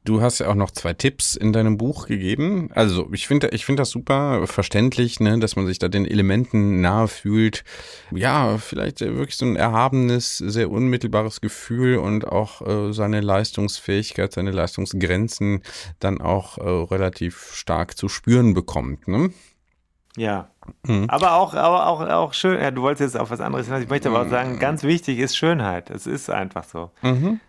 Du 0.05 0.23
hast 0.23 0.39
ja 0.39 0.49
auch 0.49 0.55
noch 0.55 0.71
zwei 0.71 0.95
Tipps 0.95 1.37
in 1.37 1.53
deinem 1.53 1.77
Buch 1.77 2.07
gegeben. 2.07 2.71
Also 2.75 3.09
ich 3.13 3.27
finde 3.27 3.51
ich 3.53 3.67
finde 3.67 3.83
das 3.83 3.91
super 3.91 4.47
verständlich, 4.47 5.21
ne, 5.21 5.39
dass 5.39 5.55
man 5.55 5.67
sich 5.67 5.79
da 5.79 5.89
den 5.89 6.07
Elementen 6.07 6.81
nahe 6.81 7.09
fühlt. 7.09 7.63
Ja, 8.11 8.57
vielleicht 8.57 9.01
wirklich 9.01 9.37
so 9.37 9.45
ein 9.45 9.57
erhabenes, 9.57 10.39
sehr 10.39 10.71
unmittelbares 10.71 11.43
Gefühl 11.43 11.99
und 11.99 12.27
auch 12.27 12.63
äh, 12.67 12.93
seine 12.93 13.21
Leistungsfähigkeit, 13.21 14.33
seine 14.33 14.51
Leistungsgrenzen 14.51 15.63
dann 16.01 16.21
auch 16.23 16.57
äh, 16.59 16.63
relativ 16.63 17.53
stark 17.53 17.99
zu 17.99 18.09
spüren 18.09 18.55
bekommt. 18.55 19.09
Ne? 19.09 19.31
Ja. 20.17 20.49
Mhm. 20.87 21.09
Aber 21.09 21.35
auch, 21.35 21.55
aber 21.55 21.87
auch, 21.87 22.01
auch 22.01 22.35
schön. 22.35 22.61
Ja, 22.61 22.71
du 22.71 22.83
wolltest 22.83 23.15
jetzt 23.15 23.21
auf 23.21 23.31
was 23.31 23.41
anderes 23.41 23.67
hinaus. 23.67 23.83
Ich 23.83 23.89
möchte 23.89 24.09
aber 24.09 24.23
auch 24.23 24.29
sagen, 24.29 24.59
ganz 24.59 24.83
wichtig 24.83 25.19
ist 25.19 25.37
Schönheit. 25.37 25.91
Es 25.91 26.07
ist 26.07 26.31
einfach 26.31 26.65
so. 26.65 26.91
Mhm. 27.03 27.41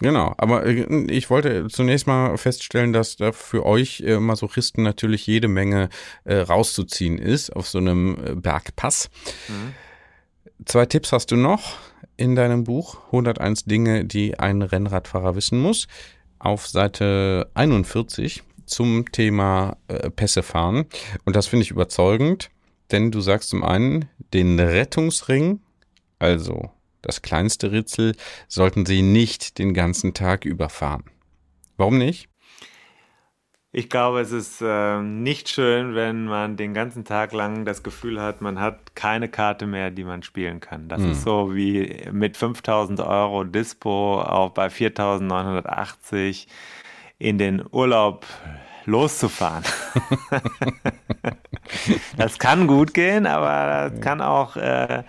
Genau, 0.00 0.34
aber 0.38 0.64
äh, 0.66 1.04
ich 1.10 1.28
wollte 1.30 1.68
zunächst 1.68 2.06
mal 2.06 2.36
feststellen, 2.36 2.92
dass 2.92 3.16
da 3.16 3.32
für 3.32 3.66
euch 3.66 4.00
äh, 4.00 4.18
Masochisten 4.18 4.82
natürlich 4.82 5.26
jede 5.26 5.48
Menge 5.48 5.90
äh, 6.24 6.36
rauszuziehen 6.36 7.18
ist 7.18 7.54
auf 7.54 7.68
so 7.68 7.78
einem 7.78 8.40
Bergpass. 8.40 9.10
Mhm. 9.48 9.74
Zwei 10.64 10.86
Tipps 10.86 11.12
hast 11.12 11.30
du 11.30 11.36
noch 11.36 11.76
in 12.16 12.36
deinem 12.36 12.64
Buch, 12.64 12.98
101 13.06 13.64
Dinge, 13.64 14.04
die 14.04 14.38
ein 14.38 14.62
Rennradfahrer 14.62 15.34
wissen 15.34 15.60
muss, 15.60 15.88
auf 16.38 16.66
Seite 16.66 17.50
41 17.54 18.42
zum 18.66 19.10
Thema 19.12 19.76
äh, 19.88 20.10
Pässe 20.10 20.42
fahren. 20.42 20.86
Und 21.24 21.36
das 21.36 21.46
finde 21.46 21.64
ich 21.64 21.70
überzeugend, 21.70 22.50
denn 22.90 23.10
du 23.10 23.20
sagst 23.20 23.48
zum 23.48 23.64
einen, 23.64 24.08
den 24.32 24.58
Rettungsring, 24.58 25.60
also 26.18 26.70
das 27.00 27.22
kleinste 27.22 27.72
Ritzel, 27.72 28.14
sollten 28.48 28.86
Sie 28.86 29.02
nicht 29.02 29.58
den 29.58 29.74
ganzen 29.74 30.14
Tag 30.14 30.44
überfahren. 30.44 31.04
Warum 31.76 31.98
nicht? 31.98 32.28
Ich 33.74 33.88
glaube, 33.88 34.20
es 34.20 34.32
ist 34.32 34.60
äh, 34.60 35.00
nicht 35.00 35.48
schön, 35.48 35.94
wenn 35.94 36.26
man 36.26 36.58
den 36.58 36.74
ganzen 36.74 37.06
Tag 37.06 37.32
lang 37.32 37.64
das 37.64 37.82
Gefühl 37.82 38.20
hat, 38.20 38.42
man 38.42 38.60
hat 38.60 38.94
keine 38.94 39.30
Karte 39.30 39.66
mehr, 39.66 39.90
die 39.90 40.04
man 40.04 40.22
spielen 40.22 40.60
kann. 40.60 40.88
Das 40.88 41.00
hm. 41.00 41.12
ist 41.12 41.22
so 41.22 41.54
wie 41.54 42.06
mit 42.12 42.36
5000 42.36 43.00
Euro 43.00 43.44
Dispo 43.44 44.20
auch 44.20 44.50
bei 44.50 44.68
4980 44.68 46.48
in 47.22 47.38
den 47.38 47.62
Urlaub 47.70 48.26
loszufahren. 48.84 49.62
das 52.16 52.38
kann 52.38 52.66
gut 52.66 52.94
gehen, 52.94 53.26
aber 53.26 53.90
das 53.90 54.00
kann 54.00 54.20
auch 54.20 54.56
äh, 54.56 55.04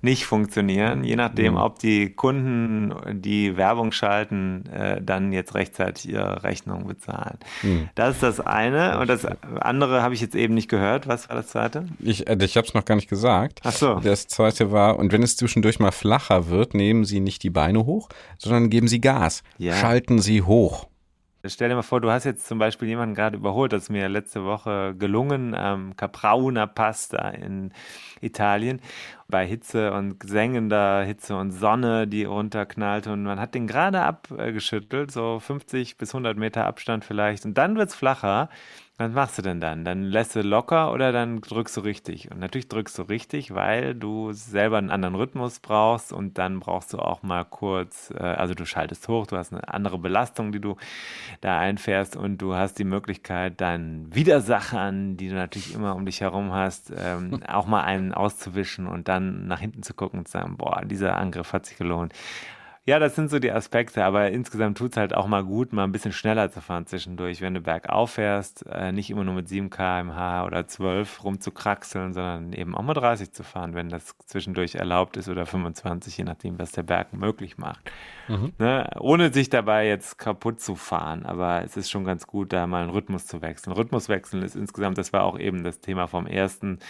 nicht 0.00 0.24
funktionieren, 0.24 1.04
je 1.04 1.16
nachdem, 1.16 1.56
ob 1.56 1.78
die 1.78 2.14
Kunden, 2.14 2.94
die 3.20 3.58
Werbung 3.58 3.92
schalten, 3.92 4.64
äh, 4.72 5.02
dann 5.02 5.32
jetzt 5.32 5.54
rechtzeitig 5.54 6.08
ihre 6.08 6.42
Rechnung 6.42 6.86
bezahlen. 6.86 7.36
Mhm. 7.62 7.90
Das 7.94 8.14
ist 8.14 8.22
das 8.22 8.40
eine. 8.40 8.98
Und 8.98 9.10
das 9.10 9.26
andere 9.60 10.00
habe 10.00 10.14
ich 10.14 10.22
jetzt 10.22 10.34
eben 10.34 10.54
nicht 10.54 10.70
gehört. 10.70 11.06
Was 11.06 11.28
war 11.28 11.36
das 11.36 11.48
zweite? 11.48 11.84
Ich, 11.98 12.26
äh, 12.26 12.38
ich 12.40 12.56
habe 12.56 12.66
es 12.66 12.72
noch 12.72 12.86
gar 12.86 12.94
nicht 12.94 13.10
gesagt. 13.10 13.60
Ach 13.64 13.72
so. 13.72 13.96
Das 13.96 14.26
zweite 14.26 14.72
war, 14.72 14.98
und 14.98 15.12
wenn 15.12 15.22
es 15.22 15.36
zwischendurch 15.36 15.78
mal 15.78 15.92
flacher 15.92 16.48
wird, 16.48 16.72
nehmen 16.72 17.04
Sie 17.04 17.20
nicht 17.20 17.42
die 17.42 17.50
Beine 17.50 17.84
hoch, 17.84 18.08
sondern 18.38 18.70
geben 18.70 18.88
Sie 18.88 19.02
Gas. 19.02 19.42
Ja. 19.58 19.74
Schalten 19.74 20.18
Sie 20.18 20.40
hoch. 20.40 20.86
Stell 21.46 21.70
dir 21.70 21.74
mal 21.74 21.82
vor, 21.82 22.02
du 22.02 22.10
hast 22.10 22.24
jetzt 22.24 22.46
zum 22.46 22.58
Beispiel 22.58 22.88
jemanden 22.88 23.14
gerade 23.14 23.38
überholt, 23.38 23.72
das 23.72 23.84
ist 23.84 23.88
mir 23.88 24.10
letzte 24.10 24.44
Woche 24.44 24.94
gelungen, 24.98 25.54
am 25.54 25.96
Caprauna 25.96 26.66
Pasta 26.66 27.30
in 27.30 27.72
Italien, 28.20 28.82
bei 29.26 29.46
Hitze 29.46 29.92
und 29.94 30.22
sengender 30.28 31.02
Hitze 31.02 31.36
und 31.36 31.52
Sonne, 31.52 32.06
die 32.06 32.24
runterknallte. 32.24 33.10
Und 33.10 33.22
man 33.22 33.40
hat 33.40 33.54
den 33.54 33.66
gerade 33.66 34.02
abgeschüttelt, 34.02 35.12
so 35.12 35.38
50 35.40 35.96
bis 35.96 36.14
100 36.14 36.36
Meter 36.36 36.66
Abstand 36.66 37.06
vielleicht. 37.06 37.46
Und 37.46 37.56
dann 37.56 37.76
wird 37.76 37.88
es 37.88 37.94
flacher 37.94 38.50
was 39.00 39.12
machst 39.12 39.38
du 39.38 39.42
denn 39.42 39.60
dann? 39.60 39.84
Dann 39.84 40.02
lässt 40.02 40.36
du 40.36 40.42
locker 40.42 40.92
oder 40.92 41.10
dann 41.10 41.40
drückst 41.40 41.78
du 41.78 41.80
richtig? 41.80 42.30
Und 42.30 42.38
natürlich 42.38 42.68
drückst 42.68 42.98
du 42.98 43.02
richtig, 43.02 43.54
weil 43.54 43.94
du 43.94 44.32
selber 44.32 44.76
einen 44.76 44.90
anderen 44.90 45.14
Rhythmus 45.14 45.60
brauchst 45.60 46.12
und 46.12 46.36
dann 46.36 46.60
brauchst 46.60 46.92
du 46.92 46.98
auch 46.98 47.22
mal 47.22 47.44
kurz, 47.44 48.12
äh, 48.14 48.22
also 48.22 48.52
du 48.52 48.66
schaltest 48.66 49.08
hoch, 49.08 49.26
du 49.26 49.38
hast 49.38 49.54
eine 49.54 49.66
andere 49.68 49.98
Belastung, 49.98 50.52
die 50.52 50.60
du 50.60 50.76
da 51.40 51.58
einfährst 51.58 52.14
und 52.14 52.38
du 52.38 52.54
hast 52.54 52.78
die 52.78 52.84
Möglichkeit, 52.84 53.60
deinen 53.62 54.14
Widersachern, 54.14 55.16
die 55.16 55.30
du 55.30 55.34
natürlich 55.34 55.74
immer 55.74 55.96
um 55.96 56.04
dich 56.04 56.20
herum 56.20 56.52
hast, 56.52 56.92
ähm, 56.94 57.42
auch 57.48 57.66
mal 57.66 57.82
einen 57.82 58.12
auszuwischen 58.12 58.86
und 58.86 59.08
dann 59.08 59.46
nach 59.46 59.60
hinten 59.60 59.82
zu 59.82 59.94
gucken 59.94 60.18
und 60.18 60.28
zu 60.28 60.32
sagen, 60.32 60.58
boah, 60.58 60.84
dieser 60.84 61.16
Angriff 61.16 61.54
hat 61.54 61.64
sich 61.64 61.78
gelohnt. 61.78 62.12
Ja, 62.90 62.98
das 62.98 63.14
sind 63.14 63.30
so 63.30 63.38
die 63.38 63.52
Aspekte, 63.52 64.04
aber 64.04 64.32
insgesamt 64.32 64.76
tut 64.76 64.90
es 64.90 64.96
halt 64.96 65.14
auch 65.14 65.28
mal 65.28 65.44
gut, 65.44 65.72
mal 65.72 65.84
ein 65.84 65.92
bisschen 65.92 66.10
schneller 66.10 66.50
zu 66.50 66.60
fahren 66.60 66.86
zwischendurch. 66.86 67.40
Wenn 67.40 67.54
du 67.54 67.60
bergauf 67.60 68.14
fährst, 68.14 68.66
äh, 68.66 68.90
nicht 68.90 69.10
immer 69.10 69.22
nur 69.22 69.34
mit 69.34 69.48
7 69.48 69.70
km/h 69.70 70.44
oder 70.44 70.66
12 70.66 71.22
rumzukraxeln, 71.22 72.12
sondern 72.12 72.52
eben 72.52 72.74
auch 72.74 72.82
mal 72.82 72.94
30 72.94 73.30
zu 73.30 73.44
fahren, 73.44 73.74
wenn 73.74 73.90
das 73.90 74.16
zwischendurch 74.26 74.74
erlaubt 74.74 75.16
ist 75.16 75.28
oder 75.28 75.46
25, 75.46 76.18
je 76.18 76.24
nachdem, 76.24 76.58
was 76.58 76.72
der 76.72 76.82
Berg 76.82 77.12
möglich 77.12 77.58
macht. 77.58 77.92
Mhm. 78.26 78.54
Ne? 78.58 78.90
Ohne 78.98 79.32
sich 79.32 79.50
dabei 79.50 79.86
jetzt 79.86 80.18
kaputt 80.18 80.60
zu 80.60 80.74
fahren, 80.74 81.24
aber 81.24 81.62
es 81.62 81.76
ist 81.76 81.92
schon 81.92 82.04
ganz 82.04 82.26
gut, 82.26 82.52
da 82.52 82.66
mal 82.66 82.82
einen 82.82 82.90
Rhythmus 82.90 83.24
zu 83.24 83.40
wechseln. 83.40 83.72
Rhythmus 83.72 84.08
wechseln 84.08 84.42
ist 84.42 84.56
insgesamt, 84.56 84.98
das 84.98 85.12
war 85.12 85.22
auch 85.22 85.38
eben 85.38 85.62
das 85.62 85.78
Thema 85.78 86.08
vom 86.08 86.26
ersten 86.26 86.80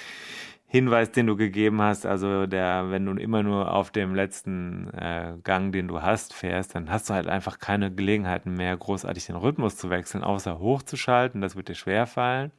Hinweis, 0.73 1.11
den 1.11 1.27
du 1.27 1.35
gegeben 1.35 1.83
hast, 1.83 2.07
also 2.07 2.47
der, 2.47 2.93
wenn 2.93 3.05
du 3.05 3.13
immer 3.15 3.43
nur 3.43 3.75
auf 3.75 3.91
dem 3.91 4.15
letzten 4.15 4.87
äh, 4.95 5.35
Gang, 5.43 5.73
den 5.73 5.89
du 5.89 6.01
hast, 6.01 6.33
fährst, 6.33 6.77
dann 6.77 6.89
hast 6.91 7.11
du 7.11 7.15
halt 7.15 7.27
einfach 7.27 7.59
keine 7.59 7.93
Gelegenheiten 7.93 8.55
mehr, 8.55 8.77
großartig 8.77 9.27
den 9.27 9.35
Rhythmus 9.35 9.77
zu 9.77 9.91
wechseln, 9.91 10.23
außer 10.23 10.61
hochzuschalten. 10.61 11.41
Das 11.41 11.57
wird 11.57 11.71
dir 11.71 11.75
schwer 11.75 12.07
fallen. 12.07 12.53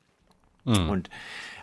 Mhm. 0.65 0.89
Und 0.89 1.09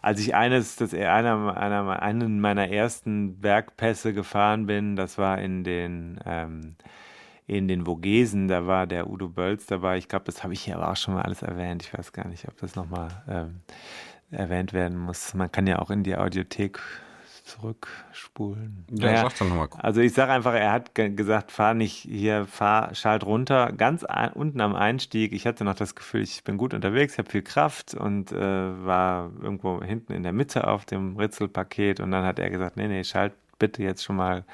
als 0.00 0.20
ich 0.20 0.34
eines, 0.34 0.76
das 0.76 0.94
einer, 0.94 1.54
einer, 1.54 2.00
einen 2.00 2.40
meiner 2.40 2.70
ersten 2.70 3.42
Bergpässe 3.42 4.14
gefahren 4.14 4.64
bin, 4.64 4.96
das 4.96 5.18
war 5.18 5.38
in 5.38 5.64
den 5.64 6.18
ähm, 6.24 6.76
in 7.46 7.66
den 7.66 7.86
Vogesen, 7.86 8.46
da 8.46 8.66
war 8.66 8.86
der 8.86 9.08
Udo 9.08 9.30
Bölz 9.30 9.64
dabei. 9.64 9.96
Ich 9.96 10.06
glaube, 10.08 10.26
das 10.26 10.44
habe 10.44 10.52
ich 10.52 10.60
hier 10.60 10.76
aber 10.76 10.92
auch 10.92 10.96
schon 10.96 11.14
mal 11.14 11.22
alles 11.22 11.40
erwähnt. 11.40 11.82
Ich 11.82 11.96
weiß 11.96 12.12
gar 12.12 12.28
nicht, 12.28 12.46
ob 12.46 12.58
das 12.58 12.76
nochmal 12.76 13.08
ähm, 13.26 13.60
erwähnt 14.30 14.72
werden 14.72 14.98
muss. 14.98 15.34
Man 15.34 15.50
kann 15.50 15.66
ja 15.66 15.78
auch 15.78 15.90
in 15.90 16.02
die 16.02 16.16
Audiothek 16.16 16.80
zurückspulen. 17.48 18.84
Ja, 18.90 19.06
naja, 19.06 19.22
sag 19.22 19.38
doch 19.38 19.48
nochmal. 19.48 19.68
Also 19.78 20.00
ich 20.00 20.12
sage 20.12 20.32
einfach, 20.32 20.52
er 20.52 20.72
hat 20.72 20.94
gesagt, 20.94 21.50
fahr 21.50 21.74
nicht 21.74 21.96
hier, 21.96 22.44
fahr, 22.46 22.94
schalt 22.94 23.24
runter. 23.24 23.72
Ganz 23.72 24.04
ein, 24.04 24.32
unten 24.32 24.60
am 24.60 24.74
Einstieg, 24.74 25.32
ich 25.32 25.46
hatte 25.46 25.64
noch 25.64 25.74
das 25.74 25.94
Gefühl, 25.94 26.22
ich 26.22 26.44
bin 26.44 26.58
gut 26.58 26.74
unterwegs, 26.74 27.14
ich 27.14 27.18
habe 27.18 27.30
viel 27.30 27.42
Kraft 27.42 27.94
und 27.94 28.32
äh, 28.32 28.36
war 28.36 29.30
irgendwo 29.40 29.82
hinten 29.82 30.12
in 30.12 30.22
der 30.22 30.32
Mitte 30.32 30.66
auf 30.66 30.84
dem 30.84 31.16
Ritzelpaket 31.16 32.00
und 32.00 32.10
dann 32.10 32.24
hat 32.24 32.38
er 32.38 32.50
gesagt, 32.50 32.76
nee, 32.76 32.86
nee, 32.86 33.02
schalt 33.02 33.32
bitte 33.58 33.82
jetzt 33.82 34.04
schon 34.04 34.16
mal 34.16 34.44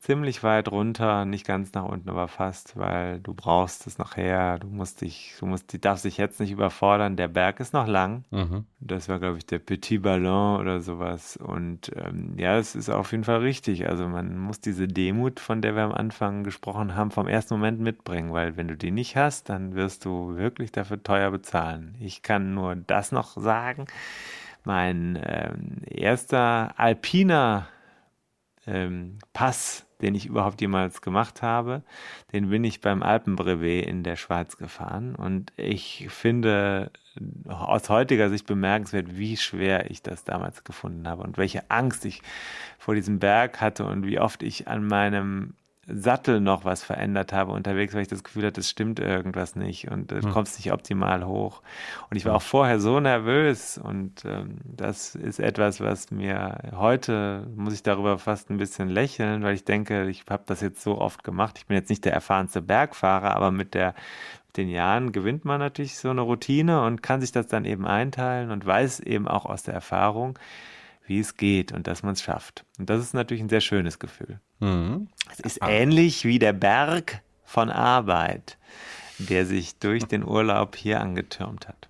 ziemlich 0.00 0.44
weit 0.44 0.70
runter, 0.70 1.24
nicht 1.24 1.44
ganz 1.44 1.72
nach 1.72 1.84
unten, 1.84 2.08
aber 2.08 2.28
fast, 2.28 2.76
weil 2.76 3.18
du 3.20 3.34
brauchst 3.34 3.86
es 3.86 3.98
nachher. 3.98 4.58
Du 4.58 4.68
musst 4.68 5.00
dich, 5.00 5.34
du 5.40 5.46
musst, 5.46 5.72
die 5.72 5.80
darfst 5.80 6.04
dich 6.04 6.18
jetzt 6.18 6.38
nicht 6.38 6.52
überfordern. 6.52 7.16
Der 7.16 7.26
Berg 7.26 7.58
ist 7.58 7.74
noch 7.74 7.86
lang. 7.88 8.24
Mhm. 8.30 8.64
Das 8.78 9.08
war, 9.08 9.18
glaube 9.18 9.38
ich, 9.38 9.46
der 9.46 9.58
Petit 9.58 10.02
Ballon 10.02 10.60
oder 10.60 10.80
sowas. 10.80 11.36
Und 11.36 11.90
ähm, 11.96 12.34
ja, 12.38 12.58
es 12.58 12.76
ist 12.76 12.90
auf 12.90 13.10
jeden 13.10 13.24
Fall 13.24 13.38
richtig. 13.38 13.88
Also 13.88 14.06
man 14.06 14.38
muss 14.38 14.60
diese 14.60 14.86
Demut, 14.86 15.40
von 15.40 15.60
der 15.62 15.74
wir 15.74 15.82
am 15.82 15.92
Anfang 15.92 16.44
gesprochen 16.44 16.94
haben, 16.94 17.10
vom 17.10 17.26
ersten 17.26 17.54
Moment 17.54 17.80
mitbringen, 17.80 18.32
weil 18.32 18.56
wenn 18.56 18.68
du 18.68 18.76
die 18.76 18.92
nicht 18.92 19.16
hast, 19.16 19.48
dann 19.48 19.74
wirst 19.74 20.04
du 20.04 20.36
wirklich 20.36 20.70
dafür 20.70 21.02
teuer 21.02 21.32
bezahlen. 21.32 21.96
Ich 21.98 22.22
kann 22.22 22.54
nur 22.54 22.76
das 22.76 23.10
noch 23.10 23.36
sagen. 23.36 23.86
Mein 24.64 25.18
ähm, 25.24 25.82
erster 25.86 26.74
alpiner 26.78 27.66
ähm, 28.66 29.18
Pass 29.32 29.87
den 30.02 30.14
ich 30.14 30.26
überhaupt 30.26 30.60
jemals 30.60 31.02
gemacht 31.02 31.42
habe. 31.42 31.82
Den 32.32 32.50
bin 32.50 32.64
ich 32.64 32.80
beim 32.80 33.02
Alpenbrevet 33.02 33.86
in 33.86 34.02
der 34.02 34.16
Schweiz 34.16 34.56
gefahren 34.56 35.14
und 35.14 35.52
ich 35.56 36.06
finde 36.10 36.90
aus 37.48 37.88
heutiger 37.88 38.30
Sicht 38.30 38.46
bemerkenswert, 38.46 39.16
wie 39.16 39.36
schwer 39.36 39.90
ich 39.90 40.02
das 40.02 40.24
damals 40.24 40.64
gefunden 40.64 41.08
habe 41.08 41.22
und 41.22 41.36
welche 41.36 41.70
Angst 41.70 42.04
ich 42.04 42.22
vor 42.78 42.94
diesem 42.94 43.18
Berg 43.18 43.60
hatte 43.60 43.84
und 43.84 44.06
wie 44.06 44.20
oft 44.20 44.42
ich 44.42 44.68
an 44.68 44.86
meinem 44.86 45.54
Sattel 45.88 46.40
noch 46.40 46.64
was 46.64 46.82
verändert 46.82 47.32
habe 47.32 47.52
unterwegs, 47.52 47.94
weil 47.94 48.02
ich 48.02 48.08
das 48.08 48.22
Gefühl 48.22 48.44
hatte, 48.44 48.60
es 48.60 48.68
stimmt 48.68 49.00
irgendwas 49.00 49.56
nicht 49.56 49.90
und 49.90 50.10
du 50.10 50.20
hm. 50.20 50.30
kommst 50.30 50.58
nicht 50.58 50.72
optimal 50.72 51.26
hoch. 51.26 51.62
Und 52.10 52.16
ich 52.16 52.24
war 52.26 52.36
auch 52.36 52.42
vorher 52.42 52.78
so 52.78 53.00
nervös 53.00 53.78
und 53.78 54.24
ähm, 54.24 54.58
das 54.64 55.14
ist 55.14 55.40
etwas, 55.40 55.80
was 55.80 56.10
mir 56.10 56.58
heute, 56.76 57.46
muss 57.56 57.74
ich 57.74 57.82
darüber 57.82 58.18
fast 58.18 58.50
ein 58.50 58.58
bisschen 58.58 58.88
lächeln, 58.88 59.42
weil 59.42 59.54
ich 59.54 59.64
denke, 59.64 60.08
ich 60.08 60.24
habe 60.28 60.42
das 60.46 60.60
jetzt 60.60 60.82
so 60.82 60.98
oft 60.98 61.24
gemacht. 61.24 61.56
Ich 61.58 61.66
bin 61.66 61.76
jetzt 61.76 61.88
nicht 61.88 62.04
der 62.04 62.12
erfahrenste 62.12 62.60
Bergfahrer, 62.60 63.34
aber 63.34 63.50
mit 63.50 63.74
der 63.74 63.94
mit 64.48 64.56
den 64.56 64.68
Jahren 64.70 65.12
gewinnt 65.12 65.44
man 65.44 65.58
natürlich 65.60 65.98
so 65.98 66.08
eine 66.10 66.22
Routine 66.22 66.82
und 66.82 67.02
kann 67.02 67.20
sich 67.20 67.32
das 67.32 67.46
dann 67.48 67.64
eben 67.66 67.86
einteilen 67.86 68.50
und 68.50 68.64
weiß 68.64 69.00
eben 69.00 69.28
auch 69.28 69.44
aus 69.44 69.62
der 69.62 69.74
Erfahrung, 69.74 70.38
wie 71.06 71.18
es 71.20 71.36
geht 71.36 71.72
und 71.72 71.86
dass 71.86 72.02
man 72.02 72.14
es 72.14 72.22
schafft. 72.22 72.64
Und 72.78 72.88
das 72.88 73.00
ist 73.00 73.14
natürlich 73.14 73.42
ein 73.42 73.50
sehr 73.50 73.60
schönes 73.60 73.98
Gefühl. 73.98 74.40
Mhm. 74.60 75.08
Es 75.30 75.40
ist 75.40 75.62
ah. 75.62 75.68
ähnlich 75.68 76.24
wie 76.24 76.38
der 76.38 76.52
Berg 76.52 77.22
von 77.44 77.70
Arbeit. 77.70 78.56
der 79.18 79.46
sich 79.46 79.78
durch 79.78 80.04
den 80.04 80.24
Urlaub 80.24 80.76
hier 80.76 81.00
angetürmt 81.00 81.66
hat. 81.68 81.88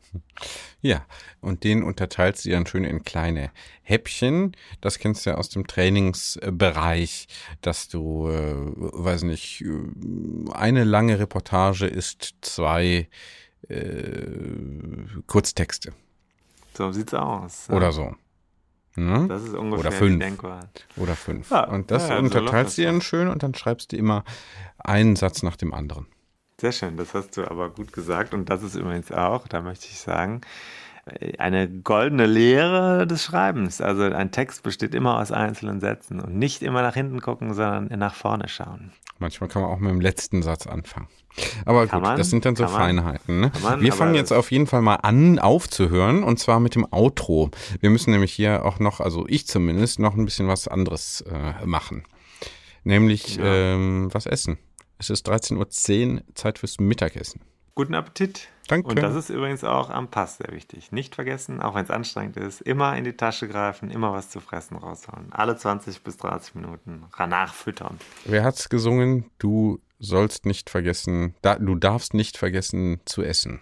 Ja, 0.80 1.04
und 1.40 1.64
den 1.64 1.82
unterteilt 1.82 2.36
sie 2.36 2.50
dann 2.50 2.66
schön 2.66 2.84
in 2.84 3.02
kleine 3.02 3.50
Häppchen. 3.82 4.56
Das 4.80 4.98
kennst 4.98 5.26
du 5.26 5.30
ja 5.30 5.36
aus 5.36 5.48
dem 5.48 5.66
Trainingsbereich, 5.66 7.26
dass 7.60 7.88
du, 7.88 8.28
äh, 8.28 8.54
weiß 8.54 9.24
nicht, 9.24 9.62
äh, 9.62 10.52
eine 10.52 10.84
lange 10.84 11.18
Reportage 11.18 11.86
ist 11.86 12.36
zwei 12.40 13.08
äh, 13.68 14.26
Kurztexte. 15.26 15.92
So 16.74 16.92
sieht's 16.92 17.12
aus. 17.14 17.68
Oder 17.70 17.92
so. 17.92 18.14
Ne? 19.06 19.28
Das 19.28 19.42
ist 19.42 19.54
ungefähr 19.54 19.80
Oder 19.80 19.92
fünf. 19.92 20.24
Oder 20.96 21.14
fünf. 21.14 21.50
Ja, 21.50 21.64
und 21.64 21.90
das 21.90 22.08
ja, 22.08 22.16
so 22.16 22.22
unterteilst 22.22 22.78
du 22.78 22.82
dann 22.82 23.00
schön 23.00 23.28
und 23.28 23.42
dann 23.42 23.54
schreibst 23.54 23.92
du 23.92 23.96
immer 23.96 24.24
einen 24.78 25.16
Satz 25.16 25.42
nach 25.42 25.56
dem 25.56 25.74
anderen. 25.74 26.06
Sehr 26.60 26.72
schön, 26.72 26.96
das 26.96 27.14
hast 27.14 27.36
du 27.36 27.48
aber 27.48 27.70
gut 27.70 27.92
gesagt. 27.92 28.34
Und 28.34 28.50
das 28.50 28.62
ist 28.62 28.74
übrigens 28.74 29.12
auch, 29.12 29.46
da 29.46 29.60
möchte 29.60 29.86
ich 29.86 29.98
sagen, 29.98 30.40
eine 31.38 31.68
goldene 31.68 32.26
Lehre 32.26 33.06
des 33.06 33.24
Schreibens. 33.24 33.80
Also 33.80 34.02
ein 34.02 34.30
Text 34.30 34.62
besteht 34.62 34.94
immer 34.94 35.18
aus 35.18 35.32
einzelnen 35.32 35.80
Sätzen 35.80 36.20
und 36.20 36.36
nicht 36.36 36.62
immer 36.62 36.82
nach 36.82 36.94
hinten 36.94 37.20
gucken, 37.20 37.54
sondern 37.54 37.98
nach 37.98 38.14
vorne 38.14 38.48
schauen. 38.48 38.92
Manchmal 39.18 39.48
kann 39.48 39.62
man 39.62 39.70
auch 39.70 39.78
mit 39.78 39.90
dem 39.90 40.00
letzten 40.00 40.42
Satz 40.42 40.66
anfangen. 40.66 41.08
Aber 41.64 41.86
Kann 41.86 42.00
gut, 42.00 42.08
man, 42.08 42.18
das 42.18 42.30
sind 42.30 42.44
dann 42.44 42.56
so 42.56 42.64
man, 42.64 42.72
Feinheiten. 42.72 43.40
Ne? 43.40 43.52
man, 43.62 43.80
Wir 43.80 43.92
fangen 43.92 44.14
jetzt 44.14 44.32
auf 44.32 44.50
jeden 44.50 44.66
Fall 44.66 44.82
mal 44.82 44.96
an, 44.96 45.38
aufzuhören, 45.38 46.22
und 46.22 46.38
zwar 46.38 46.60
mit 46.60 46.74
dem 46.74 46.86
Outro. 46.92 47.50
Wir 47.80 47.90
müssen 47.90 48.10
nämlich 48.12 48.32
hier 48.32 48.64
auch 48.64 48.78
noch, 48.78 49.00
also 49.00 49.26
ich 49.28 49.46
zumindest, 49.46 49.98
noch 49.98 50.14
ein 50.14 50.24
bisschen 50.24 50.48
was 50.48 50.68
anderes 50.68 51.22
äh, 51.22 51.66
machen. 51.66 52.04
Nämlich 52.84 53.36
Ja. 53.36 53.44
ähm, 53.44 54.08
was 54.12 54.26
essen. 54.26 54.58
Es 54.98 55.10
ist 55.10 55.28
13.10 55.28 56.14
Uhr, 56.16 56.22
Zeit 56.34 56.58
fürs 56.58 56.78
Mittagessen. 56.80 57.40
Guten 57.78 57.94
Appetit. 57.94 58.48
Danke. 58.66 58.88
Und 58.88 59.00
das 59.00 59.14
ist 59.14 59.30
übrigens 59.30 59.62
auch 59.62 59.88
am 59.88 60.08
Pass 60.08 60.38
sehr 60.38 60.52
wichtig. 60.52 60.90
Nicht 60.90 61.14
vergessen, 61.14 61.62
auch 61.62 61.76
wenn 61.76 61.84
es 61.84 61.92
anstrengend 61.92 62.36
ist, 62.36 62.60
immer 62.60 62.96
in 62.96 63.04
die 63.04 63.12
Tasche 63.12 63.46
greifen, 63.46 63.88
immer 63.88 64.12
was 64.12 64.30
zu 64.30 64.40
fressen 64.40 64.76
rausholen. 64.76 65.28
Alle 65.30 65.56
20 65.56 66.02
bis 66.02 66.16
30 66.16 66.56
Minuten 66.56 67.04
danach 67.16 67.54
füttern. 67.54 68.00
Wer 68.24 68.42
hat's 68.42 68.68
gesungen? 68.68 69.30
Du 69.38 69.78
sollst 70.00 70.44
nicht 70.44 70.70
vergessen, 70.70 71.36
da, 71.40 71.54
du 71.54 71.76
darfst 71.76 72.14
nicht 72.14 72.36
vergessen 72.36 72.98
zu 73.04 73.22
essen. 73.22 73.60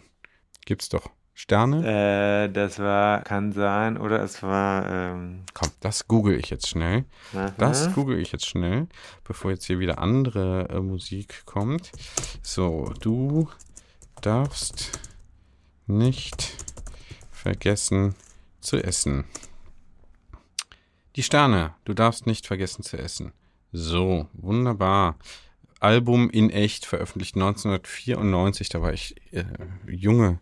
Gibt's 0.64 0.88
doch 0.88 1.10
Sterne? 1.34 2.46
Äh, 2.46 2.50
das 2.50 2.78
war, 2.78 3.20
kann 3.20 3.52
sein, 3.52 3.98
oder 3.98 4.22
es 4.22 4.42
war, 4.42 4.90
ähm, 4.90 5.42
Komm, 5.52 5.68
das 5.80 6.08
google 6.08 6.38
ich 6.38 6.48
jetzt 6.48 6.68
schnell. 6.68 7.04
aha. 7.34 7.52
Das 7.58 7.92
google 7.92 8.18
ich 8.18 8.32
jetzt 8.32 8.46
schnell, 8.46 8.86
bevor 9.24 9.50
jetzt 9.50 9.66
hier 9.66 9.78
wieder 9.78 9.98
andere 9.98 10.70
äh, 10.70 10.80
Musik 10.80 11.42
kommt. 11.44 11.92
So, 12.40 12.94
du 13.02 13.50
darfst 14.26 14.98
nicht 15.86 16.56
vergessen 17.30 18.16
zu 18.60 18.76
essen. 18.76 19.24
Die 21.14 21.22
Sterne, 21.22 21.76
du 21.84 21.94
darfst 21.94 22.26
nicht 22.26 22.44
vergessen 22.44 22.82
zu 22.82 22.98
essen. 22.98 23.32
So, 23.70 24.26
wunderbar. 24.32 25.16
Album 25.78 26.28
in 26.28 26.50
echt, 26.50 26.86
veröffentlicht 26.86 27.36
1994, 27.36 28.68
da 28.68 28.82
war 28.82 28.92
ich 28.92 29.14
äh, 29.30 29.44
junge, 29.86 30.40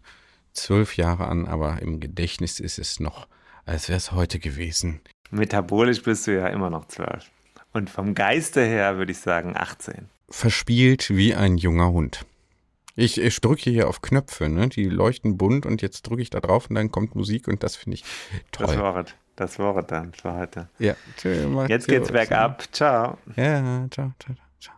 zwölf 0.54 0.96
Jahre 0.96 1.26
an, 1.26 1.46
aber 1.46 1.82
im 1.82 2.00
Gedächtnis 2.00 2.60
ist 2.60 2.78
es 2.78 3.00
noch, 3.00 3.28
als 3.66 3.90
wäre 3.90 3.98
es 3.98 4.12
heute 4.12 4.38
gewesen. 4.38 5.02
Metabolisch 5.30 6.02
bist 6.02 6.26
du 6.26 6.34
ja 6.34 6.46
immer 6.46 6.70
noch 6.70 6.86
12. 6.86 7.30
Und 7.74 7.90
vom 7.90 8.14
Geiste 8.14 8.64
her 8.64 8.96
würde 8.96 9.12
ich 9.12 9.18
sagen 9.18 9.54
18. 9.54 10.08
verspielt 10.30 11.10
wie 11.10 11.34
ein 11.34 11.58
junger 11.58 11.90
Hund. 11.90 12.24
Ich, 12.96 13.20
ich 13.20 13.40
drücke 13.40 13.70
hier 13.70 13.88
auf 13.88 14.02
Knöpfe, 14.02 14.48
ne? 14.48 14.68
die 14.68 14.84
leuchten 14.84 15.36
bunt 15.36 15.66
und 15.66 15.82
jetzt 15.82 16.02
drücke 16.02 16.22
ich 16.22 16.30
da 16.30 16.40
drauf 16.40 16.68
und 16.68 16.76
dann 16.76 16.92
kommt 16.92 17.16
Musik 17.16 17.48
und 17.48 17.62
das 17.62 17.74
finde 17.74 17.96
ich 17.96 18.04
Das 18.52 18.70
toll. 18.70 18.78
war 18.80 18.96
es. 18.98 19.06
Das 19.36 19.58
war 19.58 19.76
es 19.76 19.86
dann 19.88 20.12
für 20.12 20.32
heute. 20.32 20.68
Ja, 20.78 20.94
tschö, 21.16 21.48
macht's 21.48 21.68
Jetzt 21.70 21.88
geht's 21.88 22.12
bergab. 22.12 22.62
Ciao. 22.70 23.18
Ja, 23.34 23.84
ciao, 23.90 24.12
ciao, 24.20 24.36
ciao. 24.60 24.74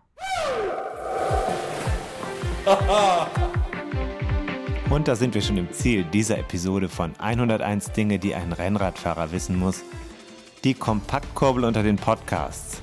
Und 4.88 5.08
da 5.08 5.16
sind 5.16 5.34
wir 5.34 5.42
schon 5.42 5.58
im 5.58 5.70
Ziel 5.72 6.04
dieser 6.04 6.38
Episode 6.38 6.88
von 6.88 7.12
101 7.18 7.92
Dinge, 7.92 8.18
die 8.18 8.34
ein 8.34 8.52
Rennradfahrer 8.52 9.32
wissen 9.32 9.58
muss. 9.58 9.82
Die 10.64 10.74
Kompaktkurbel 10.74 11.64
unter 11.64 11.82
den 11.82 11.96
Podcasts. 11.96 12.82